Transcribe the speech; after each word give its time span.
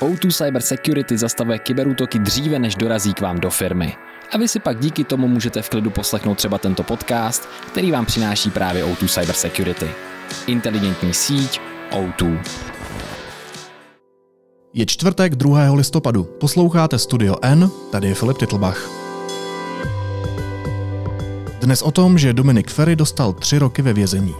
O2 0.00 0.32
Cyber 0.32 0.62
Security 0.62 1.18
zastavuje 1.18 1.58
kyberútoky 1.58 2.18
dříve, 2.18 2.58
než 2.58 2.74
dorazí 2.74 3.14
k 3.14 3.20
vám 3.20 3.40
do 3.40 3.50
firmy. 3.50 3.96
A 4.32 4.38
vy 4.38 4.48
si 4.48 4.60
pak 4.60 4.78
díky 4.78 5.04
tomu 5.04 5.28
můžete 5.28 5.62
v 5.62 5.68
klidu 5.68 5.90
poslechnout 5.90 6.34
třeba 6.34 6.58
tento 6.58 6.82
podcast, 6.82 7.48
který 7.66 7.90
vám 7.90 8.06
přináší 8.06 8.50
právě 8.50 8.84
O2 8.84 9.08
Cyber 9.08 9.34
Security. 9.34 9.88
Inteligentní 10.46 11.14
síť 11.14 11.60
O2. 11.90 12.38
Je 14.74 14.86
čtvrtek 14.86 15.34
2. 15.34 15.72
listopadu. 15.72 16.24
Posloucháte 16.24 16.98
Studio 16.98 17.36
N, 17.42 17.70
tady 17.92 18.08
je 18.08 18.14
Filip 18.14 18.38
Titlbach. 18.38 18.90
Dnes 21.60 21.82
o 21.82 21.90
tom, 21.90 22.18
že 22.18 22.32
Dominik 22.32 22.70
Ferry 22.70 22.96
dostal 22.96 23.32
tři 23.32 23.58
roky 23.58 23.82
ve 23.82 23.92
vězení. 23.92 24.34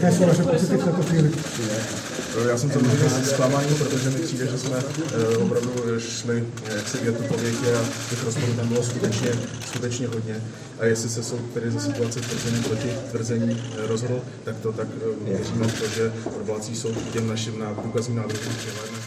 Jaké 0.00 0.16
jsou 0.16 0.26
vaše 0.26 0.42
pocity 0.42 0.76
v 0.76 0.84
této 0.84 1.02
chvíli? 1.02 1.30
Já 2.48 2.58
jsem 2.58 2.70
samozřejmě 2.70 3.10
zklamání, 3.24 3.74
protože 3.74 4.10
mi 4.10 4.18
přijde, 4.18 4.46
že 4.46 4.58
jsme 4.58 4.76
uh, 4.76 5.42
opravdu 5.44 5.70
šli 5.98 6.44
jak 6.76 6.88
se 6.88 6.98
větu 6.98 7.22
po 7.22 7.36
větě 7.36 7.74
a 7.76 7.84
těch 8.10 8.24
rozporů 8.24 8.52
tam 8.52 8.68
bylo 8.68 8.82
skutečně, 8.82 9.32
skutečně 9.66 10.06
hodně. 10.06 10.36
A 10.78 10.84
jestli 10.84 11.08
se 11.08 11.22
soud 11.22 11.40
tedy 11.54 11.70
za 11.70 11.80
situace 11.80 12.20
tvrzení 12.20 12.62
proti 12.62 12.88
tvrzení 13.10 13.62
rozhodl, 13.88 14.20
tak 14.44 14.56
to 14.62 14.72
tak 14.72 14.88
uh, 14.88 15.28
věříme 15.28 15.66
v 15.68 15.80
to, 15.80 15.88
že 15.88 16.12
odvolací 16.40 16.76
soud 16.76 16.94
těm 17.12 17.28
našim 17.28 17.64
důkazním 17.84 18.16
návrhům 18.16 18.54
přihlédne. 18.58 18.99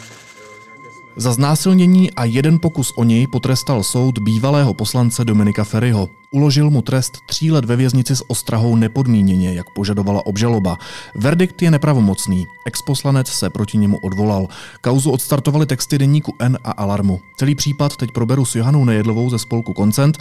Za 1.15 1.33
znásilnění 1.33 2.11
a 2.11 2.25
jeden 2.25 2.59
pokus 2.59 2.93
o 2.95 3.03
něj 3.03 3.27
potrestal 3.27 3.83
soud 3.83 4.19
bývalého 4.19 4.73
poslance 4.73 5.25
Dominika 5.25 5.63
Ferryho. 5.63 6.09
Uložil 6.31 6.69
mu 6.69 6.81
trest 6.81 7.17
tří 7.25 7.51
let 7.51 7.65
ve 7.65 7.75
věznici 7.75 8.15
s 8.15 8.29
ostrahou 8.29 8.75
nepodmíněně, 8.75 9.53
jak 9.53 9.65
požadovala 9.69 10.25
obžaloba. 10.25 10.77
Verdikt 11.15 11.61
je 11.61 11.71
nepravomocný. 11.71 12.47
Exposlanec 12.65 13.27
se 13.27 13.49
proti 13.49 13.77
němu 13.77 13.97
odvolal. 13.97 14.47
Kauzu 14.81 15.11
odstartovali 15.11 15.65
texty 15.65 15.97
deníku 15.97 16.35
N 16.39 16.57
a 16.63 16.71
Alarmu. 16.71 17.19
Celý 17.37 17.55
případ 17.55 17.95
teď 17.95 18.11
proberu 18.11 18.45
s 18.45 18.55
Johanou 18.55 18.85
Nejedlovou 18.85 19.29
ze 19.29 19.39
spolku 19.39 19.73
Koncent. 19.73 20.17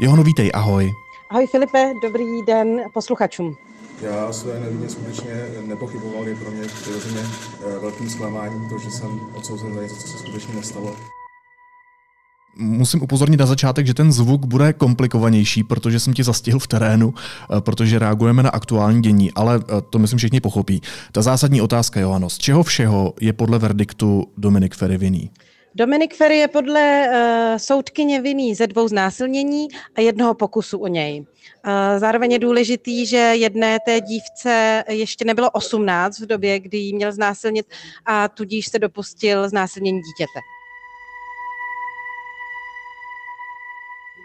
Johano, 0.00 0.22
vítej, 0.22 0.50
ahoj. 0.54 0.94
Ahoj 1.32 1.46
Filipe, 1.46 1.92
dobrý 2.02 2.42
den 2.46 2.80
posluchačům. 2.94 3.56
Já 4.02 4.32
své 4.32 4.60
nevině 4.60 4.88
skutečně 4.88 5.32
nepochyboval, 5.66 6.28
je 6.28 6.36
pro 6.36 6.50
mě 6.50 6.62
přirozeně 6.62 7.20
eh, 7.20 7.78
velkým 7.78 8.10
zklamáním 8.10 8.68
to, 8.68 8.78
že 8.78 8.90
jsem 8.90 9.20
odsouzen 9.34 9.74
za 9.74 9.82
něco, 9.82 9.94
co 9.94 10.08
se 10.08 10.18
skutečně 10.18 10.54
nestalo. 10.54 10.96
Musím 12.56 13.02
upozornit 13.02 13.36
na 13.36 13.46
začátek, 13.46 13.86
že 13.86 13.94
ten 13.94 14.12
zvuk 14.12 14.46
bude 14.46 14.72
komplikovanější, 14.72 15.64
protože 15.64 16.00
jsem 16.00 16.14
ti 16.14 16.24
zastihl 16.24 16.58
v 16.58 16.66
terénu, 16.66 17.14
eh, 17.16 17.60
protože 17.60 17.98
reagujeme 17.98 18.42
na 18.42 18.50
aktuální 18.50 19.02
dění, 19.02 19.32
ale 19.32 19.60
eh, 19.60 19.80
to 19.90 19.98
myslím 19.98 20.18
všichni 20.18 20.40
pochopí. 20.40 20.82
Ta 21.12 21.22
zásadní 21.22 21.60
otázka, 21.60 22.00
Johano, 22.00 22.30
z 22.30 22.38
čeho 22.38 22.62
všeho 22.62 23.14
je 23.20 23.32
podle 23.32 23.58
verdiktu 23.58 24.26
Dominik 24.36 24.74
Ferry 24.74 24.98
vinný? 24.98 25.30
Dominik 25.74 26.14
Ferry 26.14 26.36
je 26.36 26.48
podle 26.48 27.08
uh, 27.08 27.58
soudkyně 27.58 28.20
vinný 28.20 28.54
ze 28.54 28.66
dvou 28.66 28.88
znásilnění 28.88 29.68
a 29.94 30.00
jednoho 30.00 30.34
pokusu 30.34 30.78
o 30.78 30.86
něj. 30.86 31.20
Uh, 31.20 31.24
zároveň 31.98 32.32
je 32.32 32.38
důležitý, 32.38 33.06
že 33.06 33.16
jedné 33.16 33.78
té 33.86 34.00
dívce 34.00 34.84
ještě 34.88 35.24
nebylo 35.24 35.50
18 35.50 36.18
v 36.18 36.26
době, 36.26 36.60
kdy 36.60 36.78
ji 36.78 36.92
měl 36.92 37.12
znásilnit 37.12 37.66
a 38.06 38.28
tudíž 38.28 38.66
se 38.66 38.78
dopustil 38.78 39.48
znásilnění 39.48 40.00
dítěte. 40.00 40.40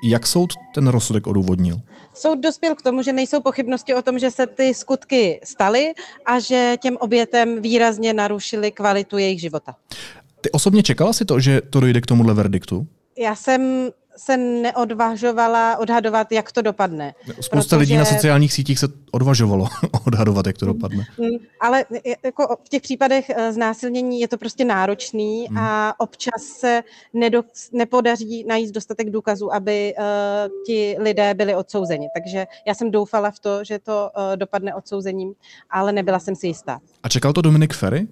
Jak 0.03 0.27
soud 0.27 0.53
ten 0.73 0.87
rozsudek 0.87 1.27
odůvodnil? 1.27 1.75
Soud 2.13 2.39
dospěl 2.39 2.75
k 2.75 2.81
tomu, 2.81 3.01
že 3.01 3.13
nejsou 3.13 3.41
pochybnosti 3.41 3.93
o 3.93 4.01
tom, 4.01 4.19
že 4.19 4.31
se 4.31 4.47
ty 4.47 4.73
skutky 4.73 5.39
staly 5.43 5.93
a 6.25 6.39
že 6.39 6.75
těm 6.81 6.97
obětem 6.97 7.61
výrazně 7.61 8.13
narušily 8.13 8.71
kvalitu 8.71 9.17
jejich 9.17 9.41
života. 9.41 9.75
Ty 10.41 10.51
osobně 10.51 10.83
čekala 10.83 11.13
si 11.13 11.25
to, 11.25 11.39
že 11.39 11.61
to 11.61 11.79
dojde 11.79 12.01
k 12.01 12.05
tomuhle 12.05 12.33
verdiktu? 12.33 12.87
Já 13.17 13.35
jsem 13.35 13.91
se 14.17 14.37
neodvažovala 14.37 15.77
odhadovat, 15.77 16.31
jak 16.31 16.51
to 16.51 16.61
dopadne. 16.61 17.13
Spousta 17.41 17.75
protože... 17.75 17.75
lidí 17.75 17.97
na 17.97 18.05
sociálních 18.05 18.53
sítích 18.53 18.79
se 18.79 18.87
odvažovalo 19.11 19.67
odhadovat, 20.07 20.47
jak 20.47 20.57
to 20.57 20.65
dopadne. 20.65 21.05
Mm, 21.17 21.37
ale 21.61 21.85
jako 22.25 22.57
v 22.65 22.69
těch 22.69 22.81
případech 22.81 23.29
eh, 23.29 23.53
znásilnění 23.53 24.21
je 24.21 24.27
to 24.27 24.37
prostě 24.37 24.65
náročný 24.65 25.45
hmm. 25.47 25.57
a 25.57 25.99
občas 25.99 26.43
se 26.59 26.83
nedo, 27.13 27.43
nepodaří 27.71 28.43
najít 28.47 28.75
dostatek 28.75 29.09
důkazů, 29.09 29.53
aby 29.53 29.93
uh, 29.97 30.03
ti 30.65 30.95
lidé 30.99 31.33
byli 31.33 31.55
odsouzeni. 31.55 32.07
Takže 32.13 32.47
já 32.67 32.73
jsem 32.73 32.91
doufala 32.91 33.31
v 33.31 33.39
to, 33.39 33.63
že 33.63 33.79
to 33.79 34.09
uh, 34.17 34.37
dopadne 34.37 34.75
odsouzením, 34.75 35.33
ale 35.69 35.91
nebyla 35.91 36.19
jsem 36.19 36.35
si 36.35 36.47
jistá. 36.47 36.79
A 37.03 37.09
čekal 37.09 37.33
to 37.33 37.41
Dominik 37.41 37.73
Ferry? 37.73 38.07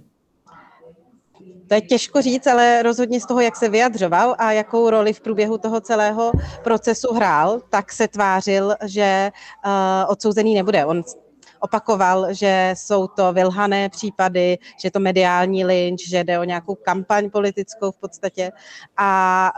To 1.68 1.76
je 1.76 1.82
těžko 1.82 2.22
říct, 2.22 2.48
ale 2.48 2.84
rozhodně 2.84 3.22
z 3.22 3.26
toho, 3.26 3.40
jak 3.40 3.56
se 3.56 3.70
vyjadřoval 3.70 4.36
a 4.38 4.52
jakou 4.52 4.90
roli 4.90 5.14
v 5.14 5.22
průběhu 5.22 5.58
toho 5.58 5.82
celého 5.82 6.32
procesu 6.64 7.14
hrál, 7.14 7.62
tak 7.70 7.92
se 7.92 8.08
tvářil, 8.08 8.76
že 8.86 9.32
uh, 9.66 9.72
odsouzený 10.12 10.56
nebude. 10.56 10.86
On 10.86 11.04
opakoval, 11.60 12.34
že 12.34 12.74
jsou 12.78 13.08
to 13.08 13.34
vylhané 13.34 13.90
případy, 13.90 14.58
že 14.82 14.88
je 14.88 14.92
to 14.92 15.00
mediální 15.00 15.66
lynč, 15.66 16.10
že 16.10 16.24
jde 16.24 16.40
o 16.40 16.44
nějakou 16.44 16.76
kampaň 16.76 17.30
politickou 17.30 17.92
v 17.92 17.98
podstatě 17.98 18.52
a 18.98 19.52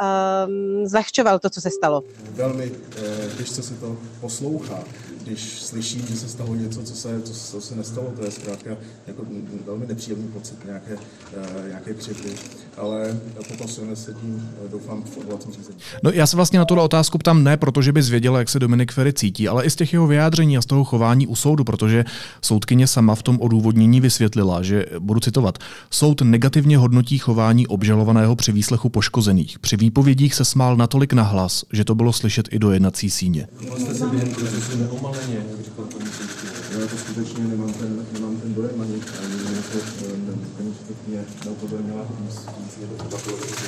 um, 0.48 0.88
zlehčoval 0.88 1.40
to, 1.40 1.50
co 1.50 1.62
se 1.62 1.70
stalo. 1.70 2.04
Velmi 2.32 2.72
eh, 2.72 3.38
těžce 3.38 3.64
se 3.64 3.74
to 3.74 3.98
poslouchá 4.22 4.84
když 5.28 5.62
slyším, 5.62 6.02
že 6.10 6.16
se 6.16 6.30
stalo 6.30 6.56
něco, 6.56 6.84
co 6.84 6.96
se, 6.96 7.22
co, 7.22 7.34
co 7.34 7.62
se 7.62 7.76
nestalo, 7.76 8.08
to 8.18 8.26
je 8.26 8.32
zkrátka 8.32 8.70
jako 9.08 9.24
velmi 9.66 9.88
nepříjemný 9.88 10.28
pocit 10.28 10.66
nějaké, 10.66 10.94
uh, 10.94 11.68
nějaké 11.68 11.94
křivdy. 11.94 12.30
Ale 12.78 13.20
pokusujeme 13.48 13.96
se 13.96 14.14
tím, 14.14 14.50
eh, 14.66 14.70
doufám, 14.70 15.04
v 15.04 15.18
odvolacím 15.18 15.52
řízení. 15.54 15.78
No 16.04 16.12
já 16.12 16.28
se 16.28 16.36
vlastně 16.36 16.60
na 16.60 16.66
tuhle 16.66 16.84
otázku 16.84 17.18
ptám 17.18 17.44
ne, 17.44 17.58
protože 17.58 17.92
bys 17.92 18.10
věděl, 18.10 18.38
jak 18.38 18.50
se 18.50 18.60
Dominik 18.60 18.92
Ferry 18.92 19.14
cítí, 19.14 19.48
ale 19.48 19.66
i 19.66 19.70
z 19.70 19.76
těch 19.76 19.94
jeho 19.94 20.08
vyjádření 20.08 20.58
a 20.58 20.62
z 20.62 20.66
toho 20.66 20.84
chování 20.84 21.28
u 21.28 21.36
soudu, 21.36 21.64
protože 21.64 22.06
soudkyně 22.42 22.88
sama 22.88 23.16
v 23.16 23.24
tom 23.24 23.42
odůvodnění 23.42 24.02
vysvětlila, 24.02 24.62
že, 24.62 24.86
budu 25.00 25.20
citovat, 25.20 25.58
soud 25.92 26.22
negativně 26.22 26.78
hodnotí 26.78 27.18
chování 27.18 27.68
obžalovaného 27.68 28.36
při 28.36 28.52
výslechu 28.52 28.90
poškozených. 28.90 29.60
Při 29.60 29.78
výpovědích 29.78 30.34
se 30.36 30.46
smál 30.46 30.76
natolik 30.76 31.14
nahlas, 31.14 31.66
že 31.74 31.86
to 31.86 31.96
bylo 31.96 32.14
slyšet 32.14 32.48
i 32.52 32.60
do 32.60 32.72
jednací 32.72 33.10
síně. 33.10 33.48
Jste 33.78 33.96
se 33.96 34.08
během 34.08 34.30
opaleně, 35.18 35.46
jak 35.52 35.66
říkal 35.66 35.86
soudkyně. 36.18 36.52
Já 36.72 36.80
jako 36.80 36.98
skutečně 36.98 37.44
nemám 37.44 37.74
ten, 37.74 38.06
nemám 38.14 38.36
ten 38.42 38.54
dojem 38.54 38.82
ani, 38.82 38.94
ani 38.94 39.56
jako 39.56 39.78
paní 40.58 40.76
soudkyně 40.88 41.26
neupozornila 41.46 42.06
víc, 42.20 42.36
víc 42.58 42.78
je 42.82 42.88
to 42.88 43.04
patologické. 43.04 43.68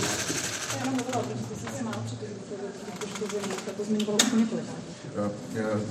Já 0.80 0.86
mám 0.86 0.96
mluvila, 0.96 1.24
že 1.30 1.56
jste 1.56 1.56
se 1.56 1.84
poškozených, 3.00 3.62
to 3.78 3.84
zmiňovalo 3.84 4.18
několikrát. 4.38 4.78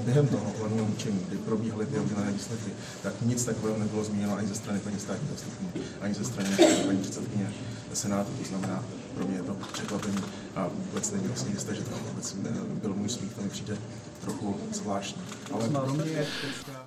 Během 0.04 0.28
toho 0.28 0.52
hlavního 0.58 0.86
učení, 0.86 1.20
kdy 1.28 1.36
probíhaly 1.36 1.86
ty 1.86 1.98
oddělené 1.98 2.32
výsledky, 2.32 2.70
tak 3.02 3.14
nic 3.22 3.44
takového 3.44 3.78
nebylo 3.78 4.04
zmíněno 4.04 4.36
ani 4.36 4.48
ze 4.48 4.54
strany 4.54 4.80
paní 4.80 4.98
státní 5.00 5.28
zastupní, 5.28 5.82
ani 6.00 6.14
ze 6.14 6.24
strany 6.24 6.50
paní 6.86 6.98
předsedkyně 6.98 7.52
Senátu, 7.94 8.30
to 8.38 8.48
znamená, 8.48 8.84
pro 9.14 9.26
mě 9.26 9.36
je 9.36 9.42
to 9.42 9.56
překvapení 9.72 10.18
a 10.56 10.68
vůbec 10.68 11.10
není 11.10 11.26
vlastně 11.26 11.52
jisté, 11.52 11.74
že 11.74 11.82
to 11.82 11.90
vůbec 12.08 12.36
byl 12.82 12.94
můj 12.94 13.08
smích, 13.08 13.34
to 13.34 13.42
mi 13.42 13.48
přijde 13.48 13.78
trochu 14.28 14.56
zvláštní. 14.72 15.22
Ale 15.52 15.68
pro 15.68 15.92
mě 15.92 16.26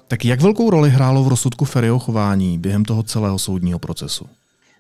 Tak 0.08 0.26
jak 0.26 0.42
velkou 0.42 0.70
roli 0.70 0.90
hrálo 0.90 1.24
v 1.24 1.28
rozsudku 1.28 1.66
Ferryho 1.66 2.00
chování 2.00 2.60
během 2.60 2.86
toho 2.86 3.04
celého 3.04 3.40
soudního 3.40 3.80
procesu? 3.80 4.26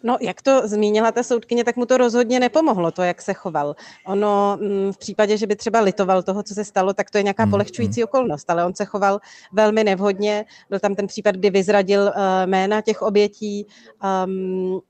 No, 0.03 0.17
jak 0.21 0.41
to 0.41 0.67
zmínila 0.67 1.11
ta 1.11 1.23
soudkyně, 1.23 1.63
tak 1.63 1.75
mu 1.75 1.85
to 1.85 1.97
rozhodně 1.97 2.39
nepomohlo, 2.39 2.91
to, 2.91 3.03
jak 3.03 3.21
se 3.21 3.33
choval. 3.33 3.75
Ono 4.05 4.57
mm, 4.61 4.93
v 4.93 4.97
případě, 4.97 5.37
že 5.37 5.47
by 5.47 5.55
třeba 5.55 5.81
litoval 5.81 6.23
toho, 6.23 6.43
co 6.43 6.53
se 6.53 6.65
stalo, 6.65 6.93
tak 6.93 7.11
to 7.11 7.17
je 7.17 7.23
nějaká 7.23 7.45
mm, 7.45 7.51
polehčující 7.51 8.01
mm. 8.01 8.03
okolnost, 8.03 8.49
ale 8.49 8.65
on 8.65 8.75
se 8.75 8.85
choval 8.85 9.19
velmi 9.53 9.83
nevhodně. 9.83 10.45
Byl 10.69 10.79
tam 10.79 10.95
ten 10.95 11.07
případ, 11.07 11.35
kdy 11.35 11.49
vyzradil 11.49 12.01
uh, 12.01 12.11
jména 12.45 12.81
těch 12.81 13.01
obětí. 13.01 13.65
Um, 14.25 14.81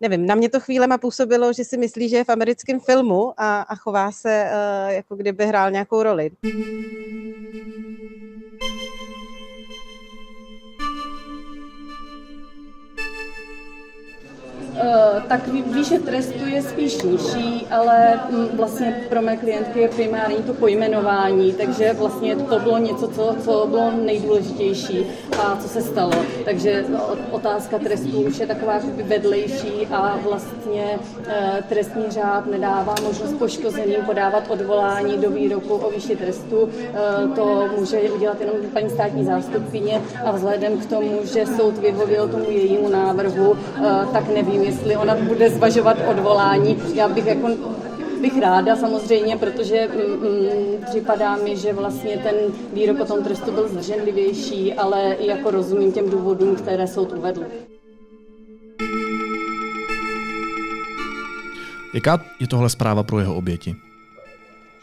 nevím, 0.00 0.26
na 0.26 0.34
mě 0.34 0.48
to 0.48 0.60
chvílema 0.60 0.98
působilo, 0.98 1.52
že 1.52 1.64
si 1.64 1.76
myslí, 1.76 2.08
že 2.08 2.16
je 2.16 2.24
v 2.24 2.28
americkém 2.28 2.80
filmu 2.80 3.32
a, 3.36 3.60
a 3.60 3.74
chová 3.74 4.12
se, 4.12 4.50
uh, 4.50 4.92
jako 4.92 5.16
kdyby 5.16 5.46
hrál 5.46 5.70
nějakou 5.70 6.02
roli. 6.02 6.30
Uh, 14.86 15.22
tak 15.22 15.48
výše 15.48 15.98
trestu 15.98 16.46
je 16.46 16.62
spíš 16.62 17.02
nižší, 17.02 17.66
ale 17.70 18.20
mm, 18.30 18.48
vlastně 18.54 19.02
pro 19.08 19.22
mé 19.22 19.36
klientky 19.36 19.80
je 19.80 19.88
primární 19.88 20.36
to 20.36 20.54
pojmenování, 20.54 21.52
takže 21.52 21.92
vlastně 21.92 22.36
to 22.36 22.58
bylo 22.58 22.78
něco, 22.78 23.08
co, 23.08 23.36
co 23.44 23.66
bylo 23.70 23.90
nejdůležitější 23.90 25.06
a 25.38 25.56
co 25.56 25.68
se 25.68 25.82
stalo. 25.82 26.12
Takže 26.44 26.84
otázka 27.30 27.78
trestů 27.78 28.20
už 28.20 28.38
je 28.38 28.46
taková 28.46 28.80
vedlejší 29.04 29.86
a 29.90 30.18
vlastně 30.22 30.98
e, 31.28 31.62
trestní 31.68 32.04
řád 32.10 32.46
nedává 32.46 32.94
možnost 33.02 33.32
poškozeným 33.32 34.04
podávat 34.06 34.44
odvolání 34.48 35.18
do 35.18 35.30
výroku 35.30 35.74
o 35.74 35.90
výši 35.90 36.16
trestu. 36.16 36.68
To 37.34 37.68
může 37.78 38.00
udělat 38.00 38.40
jenom 38.40 38.56
paní 38.72 38.90
státní 38.90 39.24
zástupkyně 39.24 40.02
a 40.24 40.30
vzhledem 40.30 40.78
k 40.78 40.86
tomu, 40.86 41.18
že 41.24 41.46
soud 41.46 41.78
vyhověl 41.78 42.28
tomu 42.28 42.50
jejímu 42.50 42.88
návrhu, 42.88 43.56
tak 44.12 44.28
nevím, 44.34 44.75
jestli 44.76 44.96
ona 44.96 45.14
bude 45.14 45.50
zvažovat 45.50 45.96
odvolání. 46.10 46.78
Já 46.94 47.08
bych 47.08 47.26
jako 47.26 47.48
bych 48.20 48.40
ráda 48.40 48.76
samozřejmě, 48.76 49.36
protože 49.36 49.88
mm, 49.88 50.28
mm, 50.28 50.84
připadá 50.90 51.36
mi, 51.36 51.56
že 51.56 51.72
vlastně 51.72 52.18
ten 52.18 52.34
výrok 52.72 53.00
o 53.00 53.04
tom 53.04 53.24
trestu 53.24 53.52
byl 53.52 53.68
zdrženlivější, 53.68 54.74
ale 54.74 55.12
i 55.12 55.26
jako 55.26 55.50
rozumím 55.50 55.92
těm 55.92 56.10
důvodům, 56.10 56.56
které 56.56 56.86
soud 56.86 57.12
uvedl. 57.12 57.44
Jaká 61.94 62.24
je 62.40 62.46
tohle 62.46 62.70
zpráva 62.70 63.02
pro 63.02 63.20
jeho 63.20 63.34
oběti? 63.34 63.74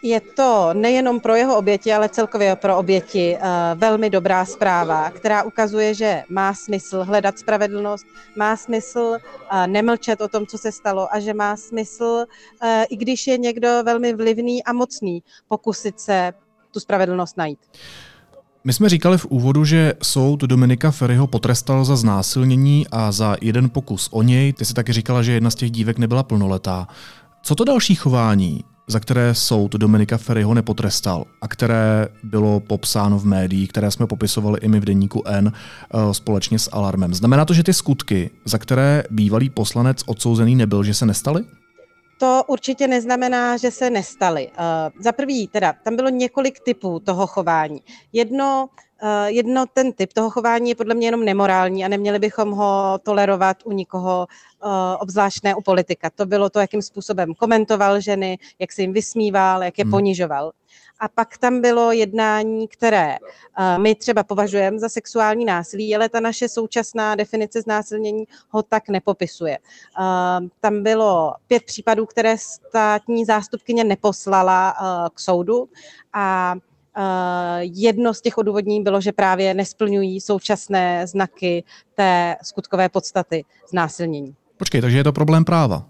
Je 0.06 0.20
to 0.20 0.70
nejenom 0.74 1.20
pro 1.20 1.36
jeho 1.36 1.58
oběti, 1.58 1.94
ale 1.94 2.10
celkově 2.10 2.56
pro 2.56 2.78
oběti 2.78 3.38
uh, 3.38 3.80
velmi 3.80 4.10
dobrá 4.10 4.46
zpráva, 4.46 5.10
která 5.10 5.44
ukazuje, 5.44 5.94
že 5.94 6.24
má 6.30 6.54
smysl 6.54 7.04
hledat 7.04 7.40
spravedlnost, 7.40 8.06
má 8.38 8.58
smysl 8.58 9.00
uh, 9.00 9.68
nemlčet 9.68 10.22
o 10.22 10.28
tom, 10.28 10.46
co 10.46 10.58
se 10.58 10.72
stalo 10.72 11.08
a 11.16 11.20
že 11.20 11.34
má 11.34 11.58
smysl, 11.58 12.26
uh, 12.64 12.70
i 12.90 12.96
když 12.98 13.28
je 13.28 13.38
někdo 13.38 13.70
velmi 13.86 14.14
vlivný 14.14 14.64
a 14.64 14.74
mocný, 14.74 15.24
pokusit 15.48 16.00
se 16.00 16.34
tu 16.72 16.80
spravedlnost 16.80 17.38
najít. 17.38 17.60
My 18.64 18.74
jsme 18.74 18.90
říkali 18.90 19.18
v 19.18 19.26
úvodu, 19.26 19.66
že 19.66 19.94
soud 20.04 20.42
Dominika 20.42 20.92
Ferryho 20.92 21.28
potrestal 21.28 21.86
za 21.86 21.96
znásilnění 21.96 22.88
a 22.92 23.12
za 23.12 23.36
jeden 23.42 23.70
pokus 23.70 24.10
o 24.12 24.22
něj. 24.22 24.54
Ty 24.54 24.66
si 24.66 24.74
taky 24.74 24.94
říkala, 24.94 25.24
že 25.24 25.32
jedna 25.32 25.50
z 25.50 25.56
těch 25.56 25.72
dívek 25.72 25.98
nebyla 25.98 26.24
plnoletá. 26.24 26.88
Co 27.44 27.56
to 27.56 27.64
další 27.64 27.96
chování 27.96 28.64
za 28.88 29.00
které 29.00 29.34
soud 29.34 29.72
Dominika 29.72 30.18
Ferryho 30.18 30.54
nepotrestal 30.54 31.26
a 31.42 31.48
které 31.48 32.08
bylo 32.24 32.60
popsáno 32.60 33.20
v 33.20 33.26
médiích, 33.26 33.70
které 33.70 33.92
jsme 33.92 34.08
popisovali 34.08 34.60
i 34.60 34.68
my 34.68 34.80
v 34.80 34.86
deníku 34.86 35.24
N 35.26 35.54
eh, 35.54 36.14
společně 36.14 36.60
s 36.60 36.70
Alarmem. 36.74 37.14
Znamená 37.14 37.46
to, 37.46 37.54
že 37.54 37.64
ty 37.64 37.74
skutky, 37.74 38.30
za 38.46 38.58
které 38.58 39.04
bývalý 39.10 39.50
poslanec 39.50 40.04
odsouzený 40.06 40.56
nebyl, 40.56 40.84
že 40.84 40.94
se 40.94 41.06
nestaly? 41.06 41.44
To 42.18 42.44
určitě 42.48 42.88
neznamená, 42.88 43.58
že 43.58 43.72
se 43.72 43.90
nestaly. 43.90 44.48
Uh, 44.48 45.04
za 45.04 45.12
prvý, 45.12 45.48
teda, 45.48 45.74
tam 45.84 45.96
bylo 45.96 46.10
několik 46.10 46.60
typů 46.60 47.00
toho 47.00 47.28
chování. 47.28 47.82
Jedno 48.14 48.70
jedno, 49.26 49.66
ten 49.74 49.94
typ 49.94 50.14
toho 50.14 50.30
chování 50.30 50.70
je 50.70 50.76
podle 50.76 50.96
mě 50.96 51.08
jenom 51.08 51.26
nemorální 51.26 51.86
a 51.86 51.88
neměli 51.88 52.20
bychom 52.20 52.52
ho 52.52 53.00
tolerovat 53.04 53.58
u 53.64 53.72
nikoho, 53.72 54.28
obzvlášť 55.00 55.44
ne 55.44 55.56
u 55.56 55.62
politika. 55.62 56.10
To 56.10 56.26
bylo 56.26 56.50
to, 56.50 56.60
jakým 56.60 56.82
způsobem 56.82 57.34
komentoval 57.34 58.02
ženy, 58.02 58.38
jak 58.60 58.72
se 58.72 58.82
jim 58.82 58.94
vysmíval, 58.94 59.64
jak 59.64 59.78
je 59.78 59.84
hmm. 59.84 59.92
ponižoval. 59.92 60.52
A 61.00 61.08
pak 61.08 61.38
tam 61.38 61.62
bylo 61.62 61.92
jednání, 61.92 62.68
které 62.68 63.18
uh, 63.20 63.84
my 63.84 63.96
třeba 63.96 64.24
považujeme 64.24 64.80
za 64.80 64.90
sexuální 64.90 65.46
násilí, 65.46 65.96
ale 65.96 66.10
ta 66.10 66.20
naše 66.20 66.50
současná 66.50 67.16
definice 67.16 67.62
znásilnění 67.62 68.24
ho 68.50 68.64
tak 68.64 68.90
nepopisuje. 68.90 69.58
Tam 70.60 70.84
bylo 70.84 71.34
pět 71.48 71.64
případů, 71.64 72.06
které 72.06 72.38
státní 72.38 73.26
zástupkyně 73.26 73.84
neposlala 73.84 74.76
k 75.14 75.20
soudu 75.20 75.70
a 76.14 76.56
Eh, 76.56 76.73
jedno 77.62 78.14
z 78.14 78.22
těch 78.22 78.38
odůvodnění 78.38 78.84
bylo, 78.84 79.02
že 79.02 79.12
právě 79.12 79.54
nesplňují 79.54 80.22
současné 80.22 81.08
znaky 81.08 81.64
té 81.96 82.36
skutkové 82.44 82.90
podstaty 82.90 83.46
znásilnění. 83.70 84.36
Počkej, 84.58 84.82
takže 84.82 84.98
je 84.98 85.04
to 85.04 85.14
problém 85.14 85.46
práva. 85.46 85.86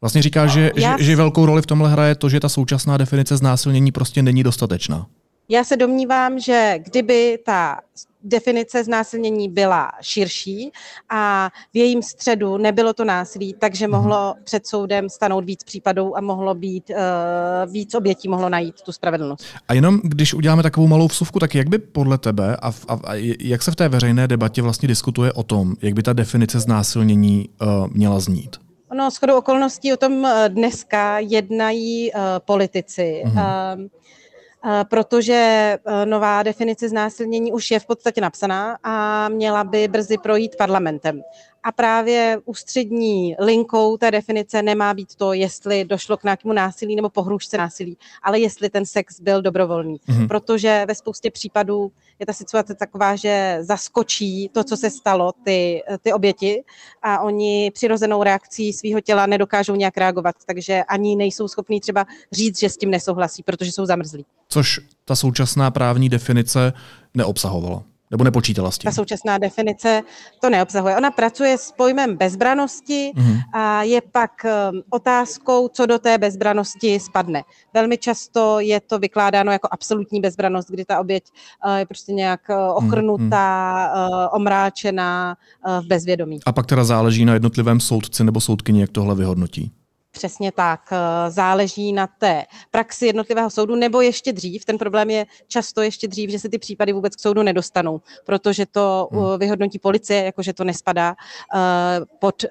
Vlastně 0.00 0.22
říká, 0.22 0.46
že, 0.46 0.70
Já... 0.76 0.98
že, 0.98 1.04
že 1.04 1.16
velkou 1.16 1.46
roli 1.46 1.62
v 1.62 1.66
tomhle 1.66 1.90
hraje 1.90 2.14
to, 2.14 2.28
že 2.28 2.40
ta 2.40 2.48
současná 2.48 2.96
definice 2.96 3.36
znásilnění 3.36 3.92
prostě 3.92 4.22
není 4.22 4.42
dostatečná. 4.42 5.06
Já 5.48 5.64
se 5.64 5.76
domnívám, 5.76 6.38
že 6.40 6.74
kdyby 6.78 7.38
ta 7.46 7.80
definice 8.26 8.84
znásilnění 8.84 9.48
byla 9.48 9.90
širší 10.00 10.72
a 11.08 11.50
v 11.74 11.76
jejím 11.76 12.02
středu 12.02 12.56
nebylo 12.56 12.92
to 12.92 13.04
násilí, 13.04 13.54
takže 13.58 13.88
mhm. 13.88 13.96
mohlo 13.96 14.34
před 14.44 14.66
soudem 14.66 15.08
stanout 15.08 15.44
víc 15.44 15.64
případů 15.64 16.16
a 16.16 16.20
mohlo 16.20 16.54
být 16.54 16.90
uh, 16.90 17.72
víc 17.72 17.94
obětí, 17.94 18.28
mohlo 18.28 18.48
najít 18.48 18.82
tu 18.82 18.92
spravedlnost. 18.92 19.44
A 19.68 19.74
jenom 19.74 20.00
když 20.04 20.34
uděláme 20.34 20.62
takovou 20.62 20.86
malou 20.86 21.06
vsuvku, 21.06 21.38
tak 21.38 21.54
jak 21.54 21.68
by 21.68 21.78
podle 21.78 22.18
tebe 22.18 22.56
a, 22.56 22.68
a, 22.88 22.98
a 23.04 23.14
jak 23.40 23.62
se 23.62 23.70
v 23.70 23.76
té 23.76 23.88
veřejné 23.88 24.28
debatě 24.28 24.62
vlastně 24.62 24.88
diskutuje 24.88 25.32
o 25.32 25.42
tom, 25.42 25.74
jak 25.82 25.94
by 25.94 26.02
ta 26.02 26.12
definice 26.12 26.60
znásilnění 26.60 27.48
uh, 27.60 27.88
měla 27.92 28.20
znít? 28.20 28.56
No, 28.94 29.10
shodou 29.10 29.38
okolností 29.38 29.92
o 29.92 29.96
tom 29.96 30.26
eh, 30.26 30.48
dneska 30.48 31.18
jednají 31.18 32.12
uh, 32.12 32.20
politici. 32.38 33.22
Uh-huh. 33.26 33.76
Uh, 33.78 33.86
protože 34.90 35.34
e, 35.34 36.06
nová 36.06 36.42
definice 36.42 36.88
znásilnění 36.88 37.52
už 37.52 37.70
je 37.70 37.80
v 37.80 37.86
podstatě 37.86 38.20
napsaná 38.20 38.78
a 38.82 39.28
měla 39.28 39.64
by 39.64 39.88
brzy 39.88 40.18
projít 40.18 40.56
parlamentem. 40.56 41.22
A 41.66 41.72
právě 41.72 42.38
ústřední 42.44 43.36
linkou 43.38 43.96
té 43.96 44.10
definice 44.10 44.62
nemá 44.62 44.94
být 44.94 45.14
to, 45.14 45.32
jestli 45.32 45.84
došlo 45.84 46.16
k 46.16 46.24
nějakému 46.24 46.52
násilí 46.52 46.96
nebo 46.96 47.10
pohrůžce 47.10 47.58
násilí, 47.58 47.96
ale 48.22 48.38
jestli 48.38 48.70
ten 48.70 48.86
sex 48.86 49.20
byl 49.20 49.42
dobrovolný. 49.42 49.96
Mm-hmm. 49.96 50.28
Protože 50.28 50.84
ve 50.88 50.94
spoustě 50.94 51.30
případů 51.30 51.92
je 52.18 52.26
ta 52.26 52.32
situace 52.32 52.74
taková, 52.74 53.16
že 53.16 53.58
zaskočí 53.60 54.50
to, 54.52 54.64
co 54.64 54.76
se 54.76 54.90
stalo, 54.90 55.32
ty, 55.44 55.82
ty 56.00 56.12
oběti 56.12 56.62
a 57.02 57.20
oni 57.20 57.70
přirozenou 57.74 58.22
reakcí 58.22 58.72
svého 58.72 59.00
těla 59.00 59.26
nedokážou 59.26 59.74
nějak 59.74 59.96
reagovat, 59.96 60.34
takže 60.46 60.84
ani 60.84 61.16
nejsou 61.16 61.48
schopní 61.48 61.80
třeba 61.80 62.06
říct, 62.32 62.60
že 62.60 62.68
s 62.68 62.76
tím 62.76 62.90
nesouhlasí, 62.90 63.42
protože 63.42 63.72
jsou 63.72 63.86
zamrzlí. 63.86 64.24
Což 64.48 64.80
ta 65.04 65.16
současná 65.16 65.70
právní 65.70 66.08
definice 66.08 66.72
neobsahovala. 67.14 67.95
Nebo 68.10 68.24
nepočítala 68.24 68.70
s 68.70 68.78
tím? 68.78 68.90
Ta 68.90 68.94
současná 68.94 69.38
definice 69.38 70.02
to 70.40 70.50
neobsahuje. 70.50 70.96
Ona 70.96 71.10
pracuje 71.10 71.58
s 71.58 71.72
pojmem 71.72 72.16
bezbranosti 72.16 73.12
mm-hmm. 73.16 73.40
a 73.52 73.82
je 73.82 74.00
pak 74.12 74.30
um, 74.44 74.82
otázkou, 74.90 75.68
co 75.68 75.86
do 75.86 75.98
té 75.98 76.18
bezbranosti 76.18 77.00
spadne. 77.00 77.42
Velmi 77.74 77.98
často 77.98 78.60
je 78.60 78.80
to 78.80 78.98
vykládáno 78.98 79.52
jako 79.52 79.68
absolutní 79.70 80.20
bezbranost, 80.20 80.70
kdy 80.70 80.84
ta 80.84 81.00
oběť 81.00 81.24
uh, 81.66 81.74
je 81.74 81.86
prostě 81.86 82.12
nějak 82.12 82.40
uh, 82.48 82.56
ochrnutá, 82.76 83.90
mm-hmm. 83.94 84.28
omráčená 84.32 85.36
v 85.80 85.86
bezvědomí. 85.86 86.40
A 86.46 86.52
pak 86.52 86.66
teda 86.66 86.84
záleží 86.84 87.24
na 87.24 87.34
jednotlivém 87.34 87.80
soudci 87.80 88.24
nebo 88.24 88.40
soudkyni, 88.40 88.80
jak 88.80 88.90
tohle 88.90 89.14
vyhodnotí. 89.14 89.72
Přesně 90.16 90.52
tak. 90.52 90.80
Eh, 90.92 91.30
záleží 91.30 91.92
na 91.92 92.06
té 92.06 92.44
praxi 92.70 93.06
jednotlivého 93.06 93.50
soudu, 93.50 93.74
nebo 93.74 94.00
ještě 94.00 94.32
dřív. 94.32 94.64
Ten 94.64 94.78
problém 94.78 95.10
je 95.10 95.26
často 95.48 95.82
ještě 95.82 96.08
dřív, 96.08 96.30
že 96.30 96.38
se 96.38 96.48
ty 96.48 96.58
případy 96.58 96.92
vůbec 96.92 97.16
k 97.16 97.20
soudu 97.20 97.42
nedostanou, 97.42 98.00
protože 98.26 98.66
to 98.66 99.08
hmm. 99.12 99.24
Eh, 99.34 99.38
vyhodnotí 99.38 99.78
policie, 99.78 100.24
jakože 100.24 100.52
to 100.52 100.64
nespadá 100.64 101.10
uh, 101.10 101.18
pod 102.18 102.44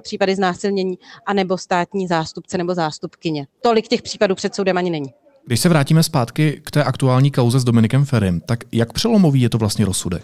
případy 0.00 0.34
znásilnění, 0.34 0.98
anebo 1.26 1.58
státní 1.58 2.06
zástupce 2.06 2.58
nebo 2.58 2.74
zástupkyně. 2.74 3.46
Tolik 3.60 3.88
těch 3.88 4.02
případů 4.02 4.34
před 4.34 4.54
soudem 4.54 4.78
ani 4.78 4.90
není. 4.90 5.14
Když 5.46 5.60
se 5.60 5.68
vrátíme 5.68 6.02
zpátky 6.02 6.60
k 6.64 6.70
té 6.70 6.84
aktuální 6.84 7.30
kauze 7.30 7.60
s 7.60 7.64
Dominikem 7.64 8.04
Ferrym, 8.04 8.40
tak 8.40 8.64
jak 8.72 8.92
přelomový 8.92 9.40
je 9.40 9.48
to 9.48 9.58
vlastně 9.58 9.84
rozsudek? 9.84 10.22